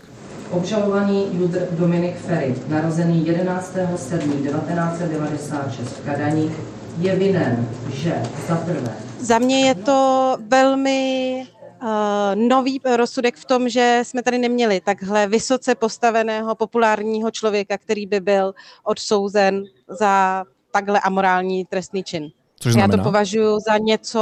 Obžalovaný 0.50 1.26
Judr 1.32 1.66
Dominik 1.70 2.16
Ferry, 2.16 2.54
narozený 2.68 3.24
11.7.1996 3.24 5.84
v 5.84 6.00
Kadaních, 6.04 6.52
je 6.98 7.16
vinen, 7.16 7.68
že 7.92 8.22
za 8.48 8.56
prvé. 8.56 8.96
Za 9.20 9.38
mě 9.38 9.66
je 9.68 9.74
to 9.74 10.36
velmi 10.48 11.46
uh, 11.82 11.88
nový 12.34 12.80
rozsudek 12.96 13.36
v 13.36 13.44
tom, 13.44 13.68
že 13.68 14.00
jsme 14.02 14.22
tady 14.22 14.38
neměli 14.38 14.80
takhle 14.80 15.26
vysoce 15.26 15.74
postaveného 15.74 16.54
populárního 16.54 17.30
člověka, 17.30 17.78
který 17.78 18.06
by 18.06 18.20
byl 18.20 18.54
odsouzen 18.84 19.64
za 19.88 20.44
takhle 20.72 21.00
amorální 21.00 21.64
trestný 21.64 22.04
čin. 22.04 22.30
Což 22.60 22.74
Já 22.74 22.88
to 22.88 22.98
považuji 22.98 23.60
za 23.60 23.78
něco 23.78 24.20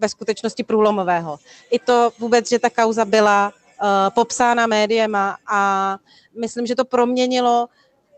ve 0.00 0.08
skutečnosti 0.08 0.62
průlomového. 0.62 1.38
I 1.70 1.78
to 1.78 2.10
vůbec, 2.18 2.48
že 2.48 2.58
ta 2.58 2.70
kauza 2.70 3.04
byla 3.04 3.52
uh, 3.52 3.88
popsána 4.14 4.66
médiema 4.66 5.36
a 5.52 5.96
myslím, 6.40 6.66
že 6.66 6.76
to 6.76 6.84
proměnilo 6.84 7.68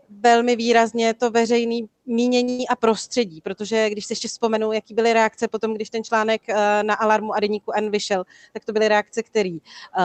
velmi 0.09 0.55
výrazně 0.55 1.13
to 1.13 1.31
veřejné 1.31 1.87
mínění 2.05 2.67
a 2.67 2.75
prostředí, 2.75 3.41
protože 3.41 3.89
když 3.89 4.05
se 4.05 4.11
ještě 4.11 4.27
vzpomenu, 4.27 4.71
jaký 4.71 4.93
byly 4.93 5.13
reakce 5.13 5.47
potom, 5.47 5.73
když 5.73 5.89
ten 5.89 6.03
článek 6.03 6.41
eh, 6.49 6.83
na 6.83 6.93
Alarmu 6.93 7.33
a 7.33 7.39
deníku 7.39 7.71
N 7.75 7.91
vyšel, 7.91 8.25
tak 8.53 8.65
to 8.65 8.73
byly 8.73 8.87
reakce, 8.87 9.23
které 9.23 9.57
eh, 9.59 10.03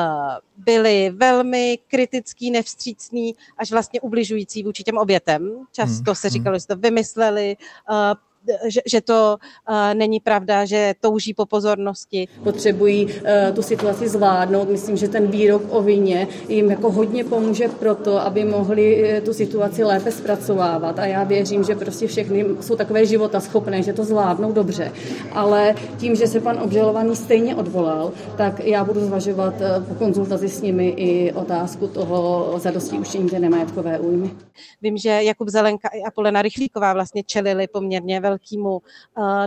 byly 0.57 1.11
velmi 1.11 1.78
kritický, 1.88 2.50
nevstřícný, 2.50 3.35
až 3.59 3.71
vlastně 3.71 4.00
ubližující 4.00 4.62
vůči 4.62 4.83
těm 4.83 4.99
obětem. 4.99 5.66
Často 5.73 6.14
se 6.14 6.28
hmm, 6.28 6.33
říkalo, 6.33 6.59
že 6.59 6.66
to 6.66 6.76
vymysleli, 6.76 7.57
eh, 7.90 8.29
že, 8.68 8.80
že 8.87 9.00
to 9.00 9.37
uh, 9.68 9.94
není 9.94 10.20
pravda, 10.20 10.64
že 10.64 10.94
touží 11.00 11.35
po 11.35 11.47
pozornosti. 11.47 12.28
Potřebují 12.42 13.06
uh, 13.06 13.12
tu 13.54 13.62
situaci 13.62 14.09
zvládnout. 14.09 14.68
Myslím, 14.68 14.97
že 14.97 15.09
ten 15.09 15.26
výrok 15.26 15.62
o 15.68 15.82
vině 15.82 16.28
jim 16.49 16.70
jako 16.70 16.90
hodně 16.90 17.25
pomůže 17.25 17.68
pro 17.68 17.94
to, 17.94 18.20
aby 18.20 18.44
mohli 18.44 19.12
uh, 19.18 19.25
tu 19.25 19.35
situaci 19.35 19.85
lépe 19.85 20.11
zpracovávat. 20.12 20.99
A 20.99 21.06
já 21.06 21.25
věřím, 21.25 21.64
že 21.64 21.75
prostě 21.75 22.06
všechny 22.06 22.44
jsou 22.61 22.76
takové 22.76 23.06
života 23.06 23.40
schopné, 23.40 23.82
že 23.82 23.92
to 23.92 24.04
zvládnou 24.04 24.52
dobře. 24.52 24.92
Ale 25.32 25.75
tím, 25.99 26.16
že 26.16 26.26
se 26.26 26.40
pan 26.40 26.61
obžalovaný 26.62 27.16
stejně 27.16 27.56
odvolal, 27.56 28.12
tak 28.37 28.61
já 28.61 28.85
budu 28.85 29.00
zvažovat 29.00 29.54
uh, 29.54 29.85
po 29.85 29.94
konzultaci 29.94 30.49
s 30.49 30.62
nimi 30.62 30.88
i 30.88 31.32
otázku 31.32 31.87
toho 31.87 32.52
zadosti 32.56 32.99
učinění 32.99 33.30
té 33.30 33.38
nemajetkové 33.38 33.99
újmy. 33.99 34.30
Vím, 34.82 34.97
že 34.97 35.09
Jakub 35.23 35.49
Zelenka 35.49 35.88
i 35.88 36.02
Apolena 36.02 36.42
Rychlíková 36.42 36.92
vlastně 36.92 37.23
čelili 37.23 37.66
poměrně 37.66 38.20
velkému 38.30 38.70
uh, 38.76 38.82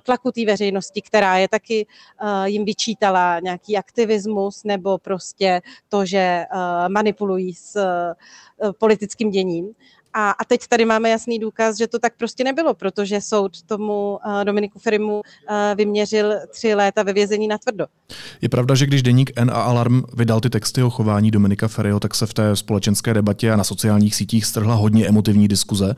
tlaku 0.04 0.32
té 0.32 0.46
veřejnosti, 0.46 1.02
která 1.02 1.38
je 1.38 1.48
taky 1.48 1.86
uh, 1.86 2.44
jim 2.44 2.66
vyčítala 2.66 3.40
nějaký 3.40 3.78
aktivismus 3.78 4.64
nebo 4.64 4.98
prostě 4.98 5.62
to, 5.90 6.06
že 6.06 6.46
uh, 6.54 6.90
manipulují 6.90 7.54
s 7.54 7.80
politickým 8.80 9.30
děním. 9.32 9.76
A, 10.14 10.32
a 10.32 10.46
teď 10.46 10.68
tady 10.68 10.86
máme 10.86 11.10
jasný 11.10 11.40
důkaz, 11.40 11.78
že 11.78 11.88
to 11.88 12.00
tak 12.00 12.14
prostě 12.18 12.44
nebylo, 12.44 12.74
protože 12.74 13.22
soud 13.22 13.62
tomu 13.62 14.20
uh, 14.26 14.44
Dominiku 14.44 14.80
Ferimu 14.80 15.16
uh, 15.16 15.22
vyměřil 15.76 16.34
tři 16.52 16.74
léta 16.74 17.04
ve 17.04 17.14
vězení 17.14 17.48
na 17.48 17.58
tvrdo. 17.58 17.86
Je 18.42 18.50
pravda, 18.50 18.76
že 18.76 18.86
když 18.86 19.04
deník 19.04 19.32
N 19.36 19.52
a 19.52 19.62
Alarm 19.62 20.02
vydal 20.14 20.40
ty 20.40 20.50
texty 20.50 20.84
o 20.84 20.90
chování 20.90 21.32
Dominika 21.32 21.68
Ferryho, 21.68 22.00
tak 22.00 22.16
se 22.16 22.26
v 22.26 22.34
té 22.34 22.56
společenské 22.56 23.14
debatě 23.14 23.52
a 23.52 23.56
na 23.56 23.64
sociálních 23.64 24.16
sítích 24.16 24.46
strhla 24.46 24.76
hodně 24.76 25.08
emotivní 25.08 25.48
diskuze, 25.48 25.96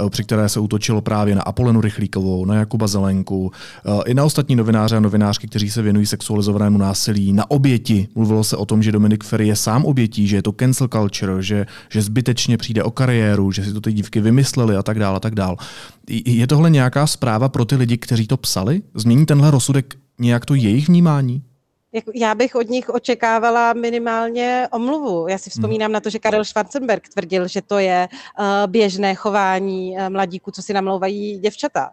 uh, 0.00 0.10
při 0.10 0.24
které 0.24 0.48
se 0.48 0.60
útočilo 0.60 1.00
právě 1.00 1.34
na 1.34 1.42
Apolenu 1.42 1.80
Rychlíkovou, 1.80 2.44
na 2.44 2.54
Jakuba 2.54 2.86
Zelenku, 2.86 3.52
i 4.06 4.14
na 4.14 4.24
ostatní 4.24 4.56
novináře 4.56 4.96
a 4.96 5.00
novinářky, 5.00 5.46
kteří 5.46 5.70
se 5.70 5.82
věnují 5.82 6.06
sexualizovanému 6.06 6.78
násilí, 6.78 7.32
na 7.32 7.50
oběti. 7.50 8.08
Mluvilo 8.14 8.44
se 8.44 8.56
o 8.56 8.66
tom, 8.66 8.82
že 8.82 8.92
Dominik 8.92 9.24
Ferry 9.24 9.48
je 9.48 9.56
sám 9.56 9.84
obětí, 9.84 10.28
že 10.28 10.36
je 10.36 10.42
to 10.42 10.52
cancel 10.52 10.88
culture, 10.88 11.42
že, 11.42 11.66
že 11.88 12.02
zbytečně 12.02 12.56
přijde 12.56 12.82
o 12.82 12.90
kariéru, 12.90 13.52
že 13.54 13.64
si 13.64 13.72
to 13.72 13.80
ty 13.80 13.92
dívky 13.92 14.20
vymysleli 14.20 14.76
a 14.76 14.82
tak 14.82 14.98
dále 14.98 15.16
a 15.16 15.20
tak 15.20 15.34
dále. 15.34 15.56
Je 16.08 16.46
tohle 16.46 16.70
nějaká 16.70 17.06
zpráva 17.06 17.48
pro 17.48 17.64
ty 17.64 17.76
lidi, 17.76 17.98
kteří 17.98 18.26
to 18.26 18.36
psali? 18.36 18.82
Změní 18.94 19.26
tenhle 19.26 19.50
rozsudek 19.50 19.94
nějak 20.18 20.46
to 20.46 20.54
jejich 20.54 20.88
vnímání? 20.88 21.42
Já 22.14 22.34
bych 22.34 22.54
od 22.54 22.68
nich 22.68 22.88
očekávala 22.88 23.72
minimálně 23.72 24.68
omluvu. 24.72 25.28
Já 25.28 25.38
si 25.38 25.50
vzpomínám 25.50 25.86
hmm. 25.86 25.92
na 25.92 26.00
to, 26.00 26.10
že 26.10 26.18
Karel 26.18 26.44
Schwarzenberg 26.44 27.08
tvrdil, 27.08 27.48
že 27.48 27.62
to 27.62 27.78
je 27.78 28.08
uh, 28.38 28.44
běžné 28.66 29.14
chování 29.14 29.96
uh, 29.96 30.08
mladíků, 30.08 30.50
co 30.50 30.62
si 30.62 30.72
namlouvají 30.72 31.38
děvčata 31.38 31.90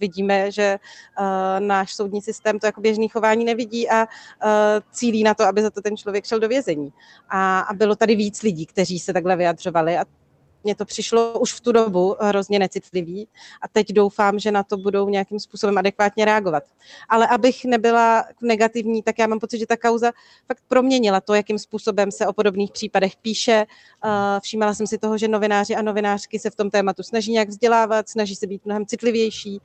vidíme, 0.00 0.50
že 0.52 0.78
uh, 1.20 1.66
náš 1.66 1.94
soudní 1.94 2.22
systém 2.22 2.58
to 2.58 2.66
jako 2.66 2.80
běžný 2.80 3.08
chování 3.08 3.44
nevidí 3.44 3.88
a 3.88 4.02
uh, 4.02 4.50
cílí 4.92 5.22
na 5.22 5.34
to, 5.34 5.44
aby 5.44 5.62
za 5.62 5.70
to 5.70 5.82
ten 5.82 5.96
člověk 5.96 6.24
šel 6.24 6.40
do 6.40 6.48
vězení. 6.48 6.92
A, 7.28 7.60
a 7.60 7.74
bylo 7.74 7.96
tady 7.96 8.16
víc 8.16 8.42
lidí, 8.42 8.66
kteří 8.66 8.98
se 8.98 9.12
takhle 9.12 9.36
vyjadřovali 9.36 9.98
a 9.98 10.04
mně 10.68 10.74
to 10.74 10.84
přišlo 10.84 11.38
už 11.38 11.52
v 11.52 11.60
tu 11.60 11.72
dobu 11.72 12.16
hrozně 12.20 12.58
necitlivý 12.58 13.28
a 13.62 13.68
teď 13.68 13.92
doufám, 13.92 14.38
že 14.38 14.52
na 14.52 14.62
to 14.62 14.76
budou 14.76 15.08
nějakým 15.08 15.40
způsobem 15.40 15.78
adekvátně 15.78 16.24
reagovat. 16.24 16.62
Ale 17.08 17.26
abych 17.26 17.64
nebyla 17.64 18.24
negativní, 18.42 19.02
tak 19.02 19.18
já 19.18 19.26
mám 19.26 19.38
pocit, 19.38 19.58
že 19.58 19.66
ta 19.66 19.76
kauza 19.76 20.12
fakt 20.46 20.62
proměnila 20.68 21.20
to, 21.20 21.34
jakým 21.34 21.58
způsobem 21.58 22.10
se 22.10 22.26
o 22.26 22.32
podobných 22.32 22.72
případech 22.72 23.16
píše. 23.16 23.66
Všímala 24.42 24.74
jsem 24.74 24.86
si 24.86 24.98
toho, 24.98 25.18
že 25.18 25.28
novináři 25.28 25.76
a 25.76 25.82
novinářky 25.82 26.38
se 26.38 26.50
v 26.50 26.56
tom 26.56 26.70
tématu 26.70 27.02
snaží 27.02 27.32
nějak 27.32 27.48
vzdělávat, 27.48 28.08
snaží 28.08 28.36
se 28.36 28.46
být 28.46 28.64
mnohem 28.64 28.86
citlivější, 28.86 29.60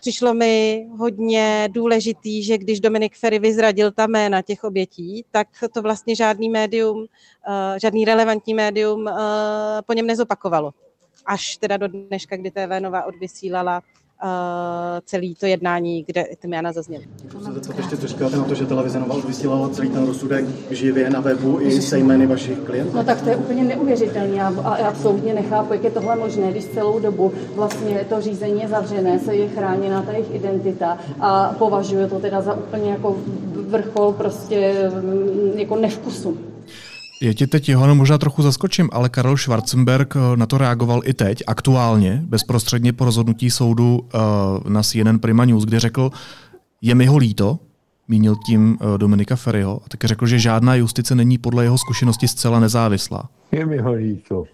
Přišlo 0.00 0.34
mi 0.34 0.86
hodně 0.98 1.68
důležitý, 1.72 2.42
že 2.42 2.58
když 2.58 2.80
Dominik 2.80 3.16
Ferry 3.16 3.38
vyzradil 3.38 3.92
ta 3.92 4.06
jména 4.06 4.42
těch 4.42 4.64
obětí, 4.64 5.24
tak 5.30 5.48
to 5.74 5.82
vlastně 5.82 6.16
žádný 6.16 6.48
médium, 6.48 7.06
eh, 7.48 7.80
žádný 7.80 8.04
relevantní 8.04 8.54
médium 8.54 9.08
eh, 9.08 9.12
po 9.86 9.92
něm 9.92 10.06
nezopakovalo. 10.06 10.72
Až 11.26 11.56
teda 11.56 11.76
do 11.76 11.88
dneška, 11.88 12.36
kdy 12.36 12.50
TV 12.50 12.80
Nova 12.80 13.04
odvysílala 13.04 13.82
celý 15.04 15.34
to 15.34 15.46
jednání, 15.46 16.04
kde 16.06 16.24
ty 16.38 16.48
jména 16.48 16.72
zazněly. 16.72 17.04
Co 17.62 17.72
ještě 17.76 17.96
co 17.96 18.06
říkáte 18.06 18.36
na 18.36 18.44
to, 18.44 18.54
že 18.54 18.66
televize 18.66 19.00
Nova 19.00 19.16
vysílala 19.26 19.68
celý 19.68 19.90
ten 19.90 20.06
rozsudek 20.06 20.44
živě 20.70 21.10
na 21.10 21.20
webu 21.20 21.60
i 21.60 21.82
se 21.82 21.98
jmény 21.98 22.26
vašich 22.26 22.58
klientů? 22.58 22.96
No 22.96 23.04
tak 23.04 23.22
to 23.22 23.30
je 23.30 23.36
úplně 23.36 23.64
neuvěřitelné 23.64 24.42
a, 24.42 24.74
absolutně 24.88 25.34
nechápu, 25.34 25.72
jak 25.72 25.84
je 25.84 25.90
tohle 25.90 26.16
možné, 26.16 26.50
když 26.50 26.64
celou 26.64 26.98
dobu 26.98 27.32
vlastně 27.54 28.06
to 28.08 28.20
řízení 28.20 28.62
je 28.62 28.68
zavřené, 28.68 29.18
se 29.18 29.34
je 29.34 29.48
chráněna 29.48 30.02
ta 30.02 30.12
jejich 30.12 30.34
identita 30.34 30.98
a 31.20 31.54
považuje 31.58 32.06
to 32.06 32.18
teda 32.18 32.40
za 32.40 32.54
úplně 32.54 32.90
jako 32.90 33.16
vrchol 33.68 34.12
prostě 34.12 34.90
mm, 34.94 35.58
jako 35.58 35.76
nevkusu. 35.76 36.38
Je 37.20 37.34
ti 37.34 37.46
teď 37.46 37.68
jeho, 37.68 37.86
no 37.86 37.94
možná 37.94 38.18
trochu 38.18 38.42
zaskočím, 38.42 38.88
ale 38.92 39.08
Karel 39.08 39.36
Schwarzenberg 39.36 40.16
eh, 40.16 40.36
na 40.36 40.46
to 40.46 40.58
reagoval 40.58 41.00
i 41.04 41.14
teď, 41.14 41.42
aktuálně, 41.46 42.22
bezprostředně 42.24 42.92
po 42.92 43.04
rozhodnutí 43.04 43.50
soudu 43.50 43.98
uh, 43.98 44.70
na 44.70 44.82
CNN 44.82 45.18
Prima 45.18 45.44
News, 45.44 45.64
kde 45.64 45.80
řekl, 45.80 46.10
je 46.82 46.94
mi 46.94 47.06
ho 47.06 47.16
líto, 47.16 47.58
mínil 48.08 48.36
tím 48.46 48.78
uh, 48.80 48.98
Dominika 48.98 49.36
Ferryho, 49.36 49.80
a 49.86 49.88
také 49.88 50.08
řekl, 50.08 50.26
že 50.26 50.38
žádná 50.38 50.74
justice 50.74 51.14
není 51.14 51.38
podle 51.38 51.64
jeho 51.64 51.78
zkušenosti 51.78 52.28
zcela 52.28 52.60
nezávislá. 52.60 53.28
Je 53.52 53.66
mi 53.66 53.78
ho 53.78 53.92
líto. 53.92 54.44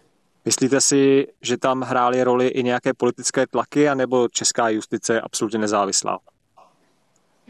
Myslíte 0.44 0.80
si, 0.80 1.26
že 1.42 1.56
tam 1.56 1.82
hrály 1.82 2.24
roli 2.24 2.48
i 2.48 2.62
nějaké 2.62 2.94
politické 2.94 3.46
tlaky, 3.46 3.88
anebo 3.88 4.28
česká 4.28 4.68
justice 4.68 5.14
je 5.14 5.20
absolutně 5.20 5.58
nezávislá? 5.58 6.18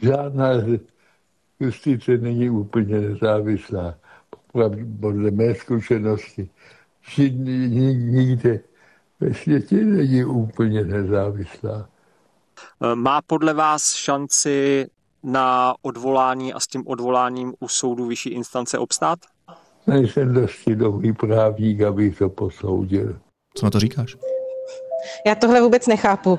Žádná 0.02 0.48
justice 1.60 2.16
není 2.16 2.50
úplně 2.50 3.00
nezávislá 3.00 3.94
podle 5.00 5.30
mé 5.30 5.54
zkušenosti, 5.54 6.48
nikde 7.18 8.60
ve 9.20 9.34
světě 9.34 9.76
není 9.76 10.24
úplně 10.24 10.84
nezávislá. 10.84 11.88
Má 12.94 13.22
podle 13.22 13.54
vás 13.54 13.94
šanci 13.94 14.86
na 15.22 15.74
odvolání 15.82 16.52
a 16.52 16.60
s 16.60 16.66
tím 16.66 16.82
odvoláním 16.86 17.54
u 17.60 17.68
soudu 17.68 18.06
vyšší 18.06 18.30
instance 18.30 18.78
obstát? 18.78 19.18
Nejsem 19.86 20.34
dosti 20.34 20.76
dobrý 20.76 21.12
právník, 21.12 21.80
abych 21.80 22.18
to 22.18 22.28
posoudil. 22.28 23.18
Co 23.54 23.66
na 23.66 23.70
to 23.70 23.80
říkáš? 23.80 24.16
Já 25.26 25.34
tohle 25.34 25.60
vůbec 25.60 25.86
nechápu. 25.86 26.38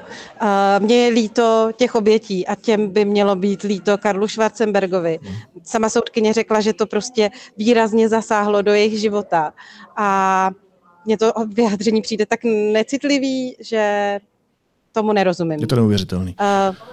Mně 0.80 0.96
je 0.96 1.10
líto 1.10 1.70
těch 1.76 1.96
obětí 1.96 2.48
a 2.48 2.56
těm 2.56 2.90
by 2.90 3.06
mělo 3.06 3.36
být 3.36 3.62
líto 3.62 3.98
Karlu 3.98 4.28
Schwarzenbergovi. 4.28 5.20
Sama 5.64 5.90
soudkyně 5.90 6.34
řekla, 6.34 6.62
že 6.62 6.74
to 6.74 6.86
prostě 6.86 7.30
výrazně 7.58 8.10
zasáhlo 8.10 8.62
do 8.62 8.74
jejich 8.74 9.00
života 9.00 9.54
a 9.98 10.50
mně 11.06 11.18
to 11.18 11.32
vyjádření 11.54 12.02
přijde 12.02 12.26
tak 12.26 12.40
necitlivý, 12.74 13.56
že 13.60 14.20
tomu 14.92 15.14
nerozumím. 15.14 15.60
Je 15.60 15.68
to 15.68 15.76
neuvěřitelný. 15.76 16.36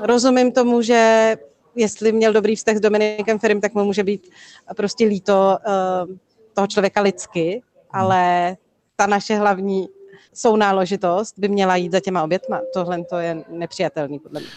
rozumím 0.00 0.52
tomu, 0.52 0.82
že 0.82 1.36
jestli 1.74 2.12
měl 2.12 2.32
dobrý 2.32 2.56
vztah 2.56 2.76
s 2.76 2.80
Dominikem 2.80 3.38
Ferim, 3.38 3.60
tak 3.60 3.74
mu 3.74 3.84
může 3.84 4.04
být 4.04 4.30
prostě 4.76 5.04
líto 5.04 5.58
uh, 5.66 6.16
toho 6.54 6.66
člověka 6.66 7.00
lidsky, 7.00 7.62
ale 7.90 8.56
ta 8.96 9.06
naše 9.06 9.34
hlavní 9.34 9.88
sounáložitost 10.34 11.34
by 11.38 11.48
měla 11.48 11.76
jít 11.76 11.92
za 11.92 12.00
těma 12.00 12.22
obětma. 12.22 12.60
Tohle 12.74 13.04
to 13.04 13.16
je 13.16 13.44
nepřijatelný 13.48 14.18
podle 14.18 14.40
mě. 14.40 14.48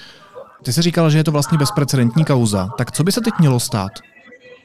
Ty 0.63 0.73
jsi 0.73 0.81
říkala, 0.81 1.09
že 1.09 1.17
je 1.17 1.23
to 1.23 1.31
vlastně 1.31 1.57
bezprecedentní 1.57 2.25
kauza. 2.25 2.69
Tak 2.77 2.91
co 2.91 3.03
by 3.03 3.11
se 3.11 3.21
teď 3.21 3.33
mělo 3.39 3.59
stát? 3.59 3.91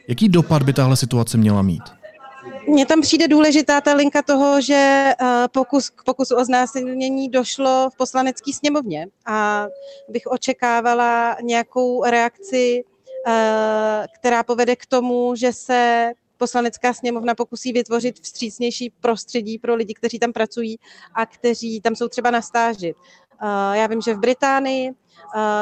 Jaký 0.08 0.28
dopad 0.28 0.62
by 0.62 0.72
tahle 0.72 0.96
situace 0.96 1.38
měla 1.38 1.62
mít? 1.62 1.82
Mně 2.68 2.86
tam 2.86 3.00
přijde 3.00 3.28
důležitá 3.28 3.80
ta 3.80 3.94
linka 3.94 4.22
toho, 4.22 4.60
že 4.60 4.74
eh, 4.74 5.48
pokus, 5.52 5.90
k 5.90 6.04
pokusu 6.04 6.36
o 6.36 6.44
znásilnění 6.44 7.28
došlo 7.28 7.90
v 7.92 7.96
poslanecké 7.96 8.52
sněmovně 8.52 9.06
a 9.26 9.66
bych 10.08 10.22
očekávala 10.26 11.36
nějakou 11.42 12.04
reakci, 12.04 12.84
eh, 13.26 14.06
která 14.18 14.42
povede 14.42 14.76
k 14.76 14.86
tomu, 14.86 15.34
že 15.34 15.52
se 15.52 16.12
poslanecká 16.38 16.92
sněmovna 16.92 17.34
pokusí 17.34 17.72
vytvořit 17.72 18.20
vstřícnější 18.20 18.90
prostředí 19.00 19.58
pro 19.58 19.74
lidi, 19.74 19.94
kteří 19.94 20.18
tam 20.18 20.32
pracují 20.32 20.78
a 21.14 21.26
kteří 21.26 21.80
tam 21.80 21.96
jsou 21.96 22.08
třeba 22.08 22.30
na 22.30 22.42
stáži. 22.42 22.94
Já 23.72 23.86
vím, 23.86 24.00
že 24.00 24.14
v 24.14 24.18
Británii 24.18 24.90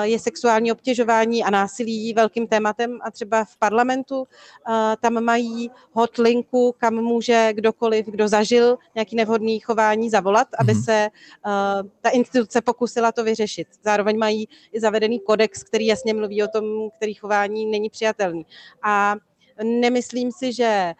je 0.02 0.18
sexuální 0.18 0.72
obtěžování 0.72 1.44
a 1.44 1.50
násilí 1.50 2.12
velkým 2.14 2.46
tématem 2.46 2.98
a 3.02 3.10
třeba 3.10 3.44
v 3.44 3.56
parlamentu 3.56 4.26
tam 5.00 5.24
mají 5.24 5.70
hotlinku, 5.92 6.74
kam 6.78 6.94
může 6.94 7.50
kdokoliv, 7.52 8.06
kdo 8.06 8.28
zažil 8.28 8.78
nějaký 8.94 9.16
nevhodný 9.16 9.60
chování, 9.60 10.10
zavolat, 10.10 10.48
aby 10.58 10.74
mhm. 10.74 10.82
se 10.82 11.08
ta 12.00 12.08
instituce 12.10 12.60
pokusila 12.60 13.12
to 13.12 13.24
vyřešit. 13.24 13.68
Zároveň 13.82 14.18
mají 14.18 14.48
i 14.72 14.80
zavedený 14.80 15.20
kodex, 15.20 15.62
který 15.62 15.86
jasně 15.86 16.14
mluví 16.14 16.42
o 16.42 16.48
tom, 16.48 16.64
který 16.96 17.14
chování 17.14 17.66
není 17.66 17.90
přijatelný. 17.90 18.46
A 18.82 19.16
nemyslím 19.62 20.32
si, 20.32 20.52
že 20.52 20.94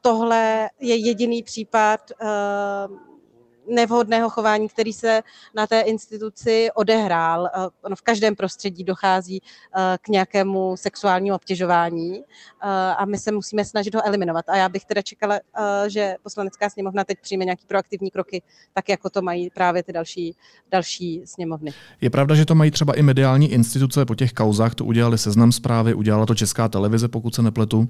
tohle 0.00 0.70
je 0.80 0.96
jediný 0.96 1.42
případ 1.42 2.00
nevhodného 3.68 4.30
chování, 4.30 4.68
který 4.68 4.92
se 4.92 5.22
na 5.54 5.66
té 5.66 5.80
instituci 5.80 6.68
odehrál. 6.74 7.46
Eh, 7.46 7.94
v 7.94 8.02
každém 8.02 8.36
prostředí 8.36 8.84
dochází 8.84 9.42
eh, 9.42 9.98
k 10.02 10.08
nějakému 10.08 10.76
sexuálnímu 10.76 11.36
obtěžování 11.36 12.18
eh, 12.18 12.68
a 12.98 13.04
my 13.04 13.18
se 13.18 13.32
musíme 13.32 13.64
snažit 13.64 13.94
ho 13.94 14.06
eliminovat. 14.06 14.48
A 14.48 14.56
já 14.56 14.68
bych 14.68 14.84
teda 14.84 15.02
čekala, 15.02 15.40
že 15.86 16.16
poslanecká 16.22 16.70
sněmovna 16.70 17.04
teď 17.04 17.18
přijme 17.22 17.44
nějaký 17.44 17.66
proaktivní 17.66 18.10
kroky, 18.10 18.42
tak 18.74 18.88
jako 18.88 19.10
to 19.10 19.22
mají 19.22 19.50
právě 19.50 19.82
ty 19.82 19.92
další, 19.92 20.36
další 20.70 21.22
sněmovny. 21.24 21.72
Je 22.00 22.10
pravda, 22.10 22.34
že 22.34 22.44
to 22.44 22.54
mají 22.54 22.70
třeba 22.70 22.94
i 22.94 23.02
mediální 23.02 23.52
instituce 23.52 24.04
po 24.04 24.14
těch 24.14 24.32
kauzách, 24.32 24.74
to 24.74 24.84
udělali 24.84 25.18
seznam 25.18 25.52
zprávy, 25.52 25.94
udělala 25.94 26.26
to 26.26 26.34
Česká 26.34 26.68
televize, 26.68 27.08
pokud 27.08 27.34
se 27.34 27.42
nepletu. 27.42 27.88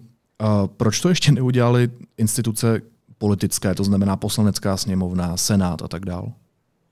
Proč 0.77 1.01
to 1.01 1.09
ještě 1.09 1.33
neudělali 1.33 1.89
instituce, 2.19 2.81
politické, 3.19 3.75
to 3.75 3.85
znamená 3.85 4.17
poslanecká 4.17 4.77
sněmovna, 4.77 5.37
senát 5.37 5.83
a 5.83 5.89
tak 5.89 6.05
dál. 6.05 6.33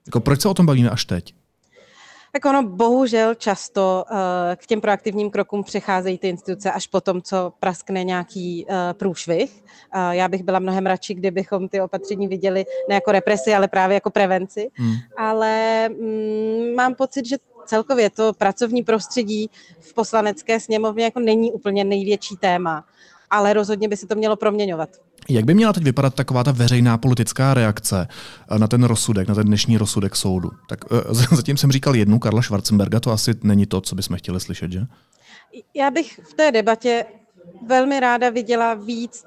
Jako 0.07 0.21
proč 0.21 0.41
se 0.41 0.49
o 0.49 0.55
tom 0.55 0.67
bavíme 0.67 0.91
až 0.91 1.05
teď? 1.05 1.35
Tak 2.33 2.45
ono 2.45 2.63
bohužel 2.63 3.35
často 3.35 4.05
uh, 4.11 4.17
k 4.57 4.67
těm 4.67 4.81
proaktivním 4.81 5.31
krokům 5.31 5.65
přicházejí 5.65 6.19
ty 6.19 6.29
instituce 6.29 6.73
až 6.73 6.87
po 6.87 7.01
tom, 7.01 7.23
co 7.23 7.53
praskne 7.61 8.05
nějaký 8.05 8.67
uh, 8.67 8.75
průšvih. 8.93 9.65
Uh, 9.95 10.11
já 10.11 10.29
bych 10.29 10.43
byla 10.43 10.59
mnohem 10.59 10.87
radši, 10.87 11.15
kdybychom 11.15 11.69
ty 11.69 11.81
opatření 11.81 12.29
viděli 12.29 12.65
ne 12.89 12.95
jako 12.95 13.13
represi, 13.13 13.55
ale 13.55 13.69
právě 13.69 13.95
jako 13.95 14.11
prevenci. 14.11 14.71
Hmm. 14.75 14.95
Ale 15.19 15.89
mm, 15.89 16.75
mám 16.77 16.95
pocit, 16.95 17.27
že 17.27 17.37
celkově 17.67 18.11
to 18.11 18.33
pracovní 18.33 18.83
prostředí 18.83 19.51
v 19.81 19.95
poslanecké 19.95 20.61
sněmovně 20.61 21.05
jako 21.05 21.21
není 21.21 21.53
úplně 21.53 21.85
největší 21.85 22.37
téma, 22.37 22.85
ale 23.31 23.53
rozhodně 23.53 23.89
by 23.89 23.97
se 23.97 24.07
to 24.07 24.15
mělo 24.15 24.37
proměňovat. 24.37 24.89
Jak 25.29 25.45
by 25.45 25.55
měla 25.55 25.73
teď 25.73 25.83
vypadat 25.83 26.15
taková 26.15 26.45
ta 26.45 26.53
veřejná 26.53 26.99
politická 26.99 27.55
reakce 27.55 28.09
eh, 28.51 28.59
na 28.59 28.69
ten 28.69 28.85
rozsudek, 28.85 29.29
na 29.29 29.35
ten 29.35 29.47
dnešní 29.47 29.79
rozsudek 29.79 30.17
soudu? 30.17 30.51
Tak 30.69 30.79
eh, 30.93 31.15
zatím 31.37 31.57
jsem 31.57 31.73
říkal 31.73 31.97
jednu 31.97 32.19
Karla 32.19 32.43
Schwarzenberga, 32.43 33.01
to 33.01 33.11
asi 33.11 33.35
není 33.43 33.67
to, 33.67 33.81
co 33.81 33.95
bychom 33.95 34.17
chtěli 34.17 34.41
slyšet, 34.41 34.73
že? 34.73 34.81
Já 35.75 35.91
bych 35.91 36.21
v 36.31 36.35
té 36.35 36.53
debatě 36.53 37.05
velmi 37.67 38.01
ráda 38.01 38.31
viděla 38.31 38.75
víc 38.75 39.25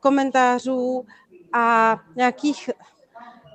komentářů 0.00 1.06
a 1.52 1.96
nějakých 2.16 2.70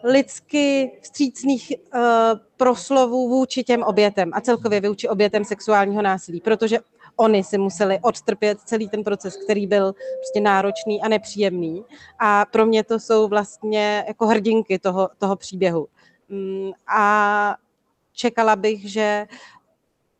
lidsky 0.04 0.92
vstřícných 1.02 1.74
uh, 1.94 2.02
proslovů 2.58 3.30
vůči 3.30 3.64
těm 3.64 3.84
obětem 3.84 4.32
a 4.34 4.42
celkově 4.42 4.82
vůči 4.82 5.10
obětem 5.10 5.46
sexuálního 5.46 6.02
násilí, 6.02 6.42
protože 6.42 6.80
oni 7.18 7.44
si 7.44 7.58
museli 7.58 8.00
odtrpět 8.02 8.60
celý 8.66 8.90
ten 8.90 9.04
proces, 9.04 9.38
který 9.44 9.68
byl 9.68 9.94
prostě 9.94 10.42
náročný 10.42 11.02
a 11.02 11.08
nepříjemný. 11.08 11.84
A 12.20 12.46
pro 12.46 12.66
mě 12.66 12.84
to 12.84 13.00
jsou 13.00 13.28
vlastně 13.28 14.04
jako 14.08 14.28
hrdinky 14.28 14.80
toho, 14.80 15.10
toho 15.18 15.36
příběhu. 15.36 15.88
Mm, 16.30 16.72
a 16.98 17.56
čekala 18.14 18.56
bych, 18.56 18.92
že 18.92 19.28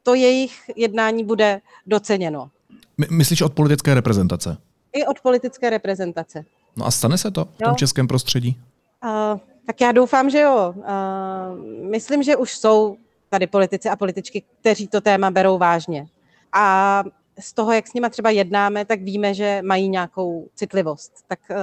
to 0.04 0.14
jejich 0.14 0.72
jednání 0.76 1.24
bude 1.24 1.62
doceněno. 1.88 2.50
My, 2.98 3.08
myslíš 3.12 3.42
od 3.42 3.54
politické 3.54 3.94
reprezentace? 3.94 4.58
I 4.94 5.06
od 5.06 5.20
politické 5.20 5.70
reprezentace. 5.70 6.46
No 6.76 6.86
a 6.86 6.92
stane 6.92 7.18
se 7.18 7.32
to 7.32 7.46
v 7.46 7.58
tom 7.58 7.70
jo. 7.70 7.76
českém 7.76 8.08
prostředí? 8.08 8.60
Uh, 9.04 9.40
tak 9.66 9.82
já 9.82 9.92
doufám, 9.92 10.30
že 10.30 10.40
jo. 10.40 10.74
Uh, 10.78 10.84
myslím, 11.90 12.24
že 12.24 12.36
už 12.36 12.58
jsou 12.58 12.98
tady 13.30 13.48
politici 13.48 13.90
a 13.90 13.96
političky, 13.96 14.44
kteří 14.60 14.88
to 14.88 15.02
téma 15.02 15.32
berou 15.32 15.58
vážně 15.58 16.08
a 16.54 17.04
z 17.40 17.54
toho, 17.54 17.72
jak 17.72 17.88
s 17.88 17.94
nima 17.94 18.10
třeba 18.10 18.30
jednáme, 18.30 18.86
tak 18.86 19.02
víme, 19.02 19.34
že 19.34 19.62
mají 19.66 19.90
nějakou 19.90 20.48
citlivost. 20.56 21.14
Tak 21.28 21.40
uh, 21.50 21.58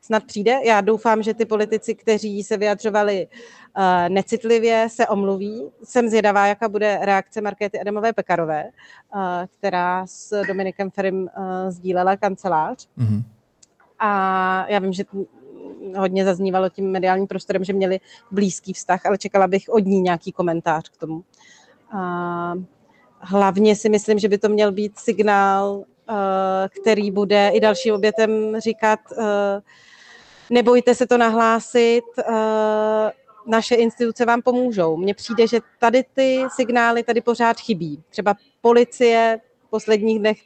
snad 0.00 0.24
přijde. 0.24 0.58
Já 0.64 0.80
doufám, 0.80 1.22
že 1.22 1.34
ty 1.34 1.44
politici, 1.44 1.94
kteří 1.94 2.42
se 2.42 2.56
vyjadřovali 2.56 3.26
uh, 3.26 3.82
necitlivě, 4.08 4.88
se 4.90 5.06
omluví. 5.06 5.70
Jsem 5.84 6.08
zvědavá, 6.08 6.46
jaká 6.46 6.68
bude 6.68 6.98
reakce 7.02 7.40
Markéty 7.40 7.80
Adamové 7.80 8.12
Pekarové, 8.12 8.64
uh, 8.64 9.20
která 9.58 10.06
s 10.06 10.42
Dominikem 10.46 10.90
Ferim 10.90 11.30
sdílela 11.68 12.16
kancelář. 12.16 12.88
Mm-hmm. 12.98 13.22
A 13.98 14.66
já 14.68 14.78
vím, 14.78 14.92
že 14.92 15.04
hodně 15.96 16.24
zaznívalo 16.24 16.68
tím 16.68 16.90
mediálním 16.90 17.26
prostorem, 17.26 17.64
že 17.64 17.72
měli 17.72 18.00
blízký 18.30 18.72
vztah, 18.72 19.06
ale 19.06 19.18
čekala 19.18 19.46
bych 19.46 19.64
od 19.68 19.84
ní 19.84 20.00
nějaký 20.00 20.32
komentář 20.32 20.88
k 20.88 20.96
tomu. 20.96 21.22
Uh, 21.94 22.62
hlavně 23.20 23.76
si 23.76 23.88
myslím, 23.88 24.18
že 24.18 24.28
by 24.28 24.38
to 24.38 24.48
měl 24.48 24.72
být 24.72 24.98
signál, 24.98 25.84
eh, 26.10 26.68
který 26.80 27.10
bude 27.10 27.50
i 27.54 27.60
dalším 27.60 27.94
obětem 27.94 28.60
říkat, 28.60 29.00
eh, 29.18 29.60
nebojte 30.50 30.94
se 30.94 31.06
to 31.06 31.18
nahlásit, 31.18 32.04
eh, 32.18 33.12
naše 33.46 33.74
instituce 33.74 34.24
vám 34.24 34.42
pomůžou. 34.42 34.96
Mně 34.96 35.14
přijde, 35.14 35.46
že 35.46 35.60
tady 35.78 36.04
ty 36.14 36.42
signály 36.56 37.02
tady 37.02 37.20
pořád 37.20 37.60
chybí. 37.60 38.02
Třeba 38.08 38.34
policie 38.60 39.40
v 39.66 39.70
posledních 39.70 40.18
dnech 40.18 40.38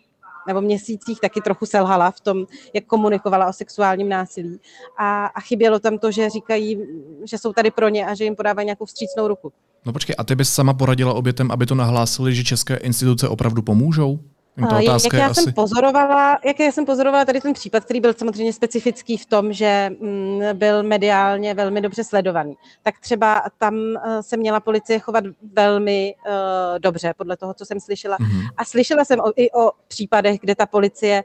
nebo 0.46 0.61
měsících 0.61 1.20
taky 1.20 1.40
trochu 1.40 1.66
selhala 1.66 2.11
v 2.11 2.20
tom, 2.20 2.46
jak 2.74 2.85
komunikovala 2.85 3.48
o 3.48 3.52
sexuálním 3.52 4.09
násilí. 4.09 4.61
A, 4.98 5.26
a 5.26 5.40
chybělo 5.40 5.78
tam 5.78 5.98
to, 5.98 6.11
že 6.11 6.31
říkají, 6.31 6.78
že 7.24 7.38
jsou 7.38 7.52
tady 7.52 7.70
pro 7.70 7.88
ně 7.88 8.07
a 8.07 8.14
že 8.14 8.24
jim 8.24 8.37
podávají 8.37 8.66
nějakou 8.66 8.85
vstřícnou 8.85 9.28
ruku. 9.28 9.52
No 9.87 9.92
počkej, 9.92 10.14
a 10.18 10.24
ty 10.24 10.35
bys 10.35 10.55
sama 10.55 10.74
poradila 10.74 11.14
obětem, 11.14 11.50
aby 11.50 11.66
to 11.66 11.74
nahlásili, 11.74 12.35
že 12.35 12.44
české 12.44 12.76
instituce 12.76 13.28
opravdu 13.28 13.62
pomůžou? 13.62 14.18
Ta 14.60 14.78
otázka 14.78 15.16
jak 15.16 15.22
já, 15.22 15.26
asi... 15.26 15.42
jsem 15.42 15.52
pozorovala, 15.52 16.38
jak 16.44 16.60
já 16.60 16.72
jsem 16.72 16.86
pozorovala 16.86 17.24
tady 17.24 17.40
ten 17.40 17.52
případ, 17.52 17.84
který 17.84 18.00
byl 18.00 18.12
samozřejmě 18.12 18.52
specifický 18.52 19.16
v 19.16 19.26
tom, 19.26 19.52
že 19.52 19.90
mm, 20.00 20.40
byl 20.52 20.82
mediálně 20.82 21.54
velmi 21.54 21.80
dobře 21.80 22.04
sledovaný, 22.04 22.54
tak 22.82 22.98
třeba 23.00 23.42
tam 23.58 23.74
uh, 23.74 24.20
se 24.20 24.36
měla 24.36 24.60
policie 24.60 24.98
chovat 24.98 25.24
velmi 25.52 26.14
uh, 26.26 26.32
dobře, 26.78 27.14
podle 27.16 27.36
toho, 27.36 27.54
co 27.54 27.64
jsem 27.64 27.80
slyšela. 27.80 28.16
Mm-hmm. 28.16 28.48
A 28.56 28.64
slyšela 28.64 29.04
jsem 29.04 29.20
o, 29.20 29.32
i 29.36 29.50
o 29.50 29.70
případech, 29.88 30.40
kde 30.40 30.54
ta 30.54 30.66
policie 30.66 31.24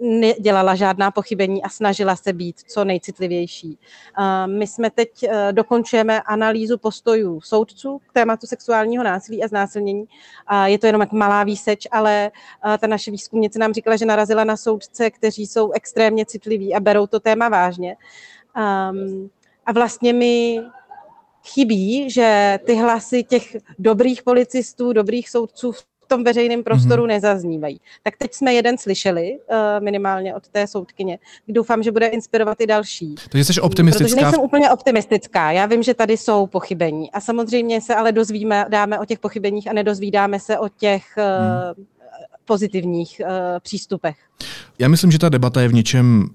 nedělala 0.00 0.74
žádná 0.74 1.10
pochybení 1.10 1.62
a 1.62 1.68
snažila 1.68 2.16
se 2.16 2.32
být 2.32 2.60
co 2.60 2.84
nejcitlivější. 2.84 3.78
My 4.46 4.66
jsme 4.66 4.90
teď 4.90 5.22
e, 5.22 5.52
dokončujeme 5.52 6.22
analýzu 6.22 6.78
postojů 6.78 7.40
soudců 7.40 7.98
k 7.98 8.12
tématu 8.12 8.46
sexuálního 8.46 9.04
násilí 9.04 9.44
a 9.44 9.48
znásilnění. 9.48 10.04
Je 10.64 10.78
to 10.78 10.86
jenom 10.86 11.00
jak 11.00 11.12
malá 11.12 11.44
výseč, 11.44 11.86
ale 11.90 12.30
e, 12.74 12.78
ta 12.78 12.86
naše 12.86 13.10
výzkumnice 13.10 13.58
nám 13.58 13.72
říkala, 13.72 13.96
že 13.96 14.06
narazila 14.06 14.44
na 14.44 14.56
soudce, 14.56 15.10
kteří 15.10 15.46
jsou 15.46 15.72
extrémně 15.72 16.26
citliví 16.26 16.74
a 16.74 16.80
berou 16.80 17.06
to 17.06 17.20
téma 17.20 17.48
vážně. 17.48 17.96
A 19.66 19.72
vlastně 19.72 20.12
mi 20.12 20.60
chybí, 21.44 22.10
že 22.10 22.58
ty 22.66 22.74
hlasy 22.74 23.24
těch 23.24 23.56
dobrých 23.78 24.22
policistů, 24.22 24.92
dobrých 24.92 25.30
soudců 25.30 25.72
v 25.72 25.82
tom 26.08 26.24
veřejném 26.24 26.62
prostoru 26.62 27.02
mm-hmm. 27.02 27.06
nezaznívají. 27.06 27.80
Tak 28.02 28.16
teď 28.16 28.34
jsme 28.34 28.54
jeden 28.54 28.78
slyšeli, 28.78 29.38
uh, 29.50 29.84
minimálně 29.84 30.34
od 30.34 30.48
té 30.48 30.66
soudkyně. 30.66 31.18
Doufám, 31.48 31.82
že 31.82 31.92
bude 31.92 32.06
inspirovat 32.06 32.60
i 32.60 32.66
další. 32.66 33.14
Takže 33.30 33.44
jsi 33.44 33.60
optimistická? 33.60 34.14
Protože 34.14 34.24
nejsem 34.24 34.40
úplně 34.40 34.70
optimistická. 34.70 35.52
Já 35.52 35.66
vím, 35.66 35.82
že 35.82 35.94
tady 35.94 36.16
jsou 36.16 36.46
pochybení. 36.46 37.12
A 37.12 37.20
samozřejmě 37.20 37.80
se 37.80 37.94
ale 37.94 38.12
dozvíme, 38.12 38.66
dáme 38.68 38.98
o 38.98 39.04
těch 39.04 39.18
pochybeních 39.18 39.70
a 39.70 39.72
nedozvídáme 39.72 40.40
se 40.40 40.58
o 40.58 40.68
těch 40.68 41.04
uh, 41.16 41.84
pozitivních 42.44 43.20
uh, 43.24 43.28
přístupech. 43.60 44.16
Já 44.78 44.88
myslím, 44.88 45.10
že 45.10 45.18
ta 45.18 45.28
debata 45.28 45.60
je 45.60 45.68
v 45.68 45.74
něčem 45.74 46.28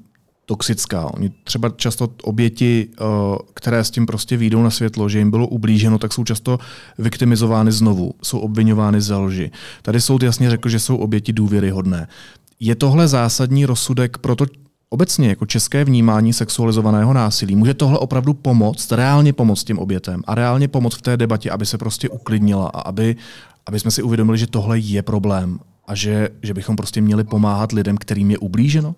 toxická. 0.45 1.13
Oni 1.13 1.32
třeba 1.43 1.69
často 1.69 2.10
oběti, 2.23 2.88
eh, 2.91 3.03
které 3.53 3.84
s 3.84 3.91
tím 3.91 4.06
prostě 4.06 4.38
výjdou 4.38 4.63
na 4.63 4.69
světlo, 4.69 5.10
že 5.10 5.19
jim 5.19 5.32
bylo 5.32 5.47
ublíženo, 5.47 5.97
tak 5.97 6.13
jsou 6.13 6.23
často 6.23 6.60
viktimizovány 6.97 7.71
znovu, 7.71 8.13
jsou 8.23 8.39
obvinovány 8.39 9.01
za 9.01 9.19
lži. 9.19 9.51
Tady 9.82 10.01
soud 10.01 10.23
jasně 10.23 10.49
řekl, 10.49 10.69
že 10.69 10.79
jsou 10.79 10.97
oběti 10.97 11.34
důvěryhodné. 11.34 12.08
Je 12.60 12.75
tohle 12.75 13.08
zásadní 13.08 13.65
rozsudek 13.65 14.17
proto 14.17 14.45
obecně 14.89 15.29
jako 15.29 15.45
české 15.45 15.86
vnímání 15.86 16.34
sexualizovaného 16.34 17.13
násilí? 17.13 17.56
Může 17.56 17.73
tohle 17.73 17.99
opravdu 17.99 18.34
pomoct, 18.34 18.91
reálně 18.91 19.34
pomoct 19.34 19.63
těm 19.63 19.79
obětem 19.79 20.21
a 20.27 20.36
reálně 20.36 20.67
pomoct 20.67 20.95
v 20.95 21.01
té 21.01 21.17
debatě, 21.17 21.51
aby 21.51 21.65
se 21.65 21.77
prostě 21.77 22.10
uklidnila 22.10 22.67
a 22.67 22.82
aby, 22.82 23.15
aby 23.65 23.79
jsme 23.79 23.91
si 23.91 24.03
uvědomili, 24.03 24.38
že 24.38 24.47
tohle 24.47 24.79
je 24.79 25.01
problém 25.01 25.60
a 25.88 25.95
že, 25.95 26.29
že 26.43 26.53
bychom 26.53 26.75
prostě 26.75 27.01
měli 27.01 27.23
pomáhat 27.23 27.71
lidem, 27.71 27.97
kterým 27.97 28.32
je 28.32 28.38
ublíženo? 28.38 28.95